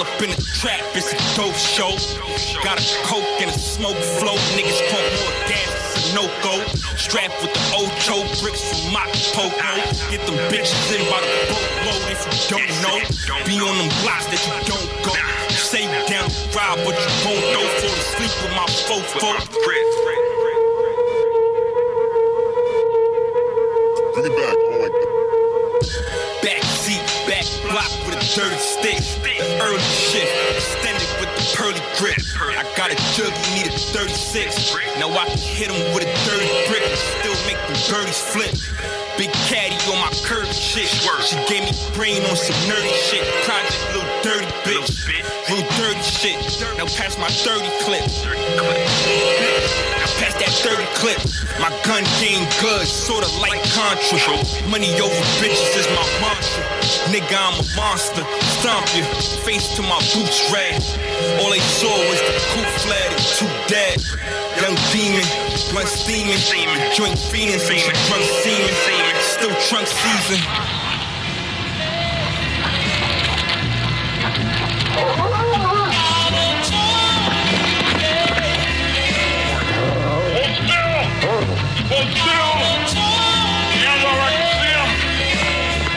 [0.04, 1.96] Up in the trap, it's a dope show.
[2.64, 4.36] Got a coke and a smoke flow.
[4.60, 6.60] Niggas pump more gas, it's a no go.
[7.00, 9.72] Strapped with the old Ocho bricks from my pogo.
[10.12, 13.00] Get them bitches in by the boatload if you don't know.
[13.48, 15.16] Be on them blocks that you don't go.
[15.56, 17.66] Say you down ride, but you won't go know.
[17.80, 19.32] Fall asleep with my fofo.
[19.64, 20.24] Bring it back.
[24.16, 24.62] I like Back
[28.35, 28.97] dirty stick.
[29.61, 32.18] Early shift, extended pearly grip.
[32.40, 34.76] I got a jug, you need a 36.
[34.99, 38.56] Now I can hit him with a dirty brick and still make them birdies flip.
[39.18, 40.90] Big caddy on my curb shit.
[40.90, 43.22] She gave me brain on some nerdy shit.
[43.45, 45.06] Project little dirty bitch.
[45.49, 46.40] Real dirty shit.
[46.78, 48.02] Now pass my 30 clip.
[48.57, 51.22] Now pass that 30 clip.
[51.61, 54.34] My gun game good, sorta like Contra.
[54.70, 56.65] Money over bitches is my mantra.
[57.14, 58.26] Nigga, I'm a monster.
[58.57, 59.06] Stomp you,
[59.45, 60.82] face to my boots red.
[61.41, 63.97] All they saw was the cool flag two dead.
[64.61, 65.26] Young demon,
[65.72, 66.38] blunt steaming,
[66.93, 67.60] joint fiending,
[68.07, 68.73] drunk semen,
[69.19, 70.39] still trunk season.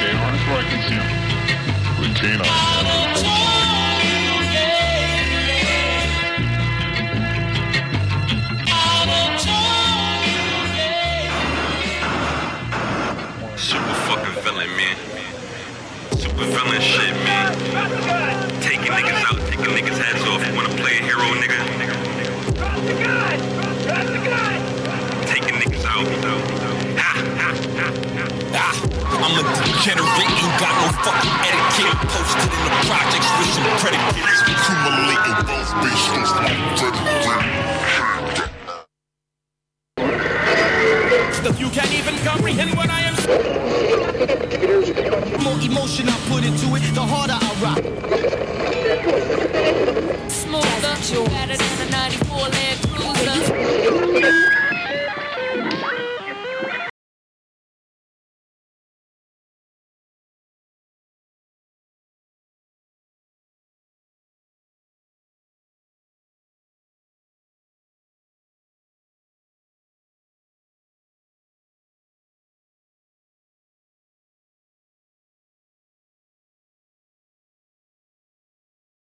[0.00, 2.00] They aren't where I can see them.
[2.00, 2.65] With Tina.
[16.36, 17.56] Super villain shit, man.
[18.60, 20.44] Taking niggas out, taking niggas heads off.
[20.46, 21.56] You wanna play a hero, nigga?
[25.24, 26.04] Taking niggas out.
[27.00, 27.56] Ha, ha,
[28.52, 28.68] ha,
[29.16, 31.96] I'm a degenerate, ain't got no fucking etiquette.
[32.04, 34.44] Posted in the projects with some predicates.
[34.44, 36.36] Accumulating both baseless
[41.32, 44.05] Stuff you can't even comprehend what I am.
[44.26, 47.78] More emotion I put into it, the harder I rock.
[50.28, 50.96] Smoother,
[51.30, 54.55] better than a 94 Land Cruiser.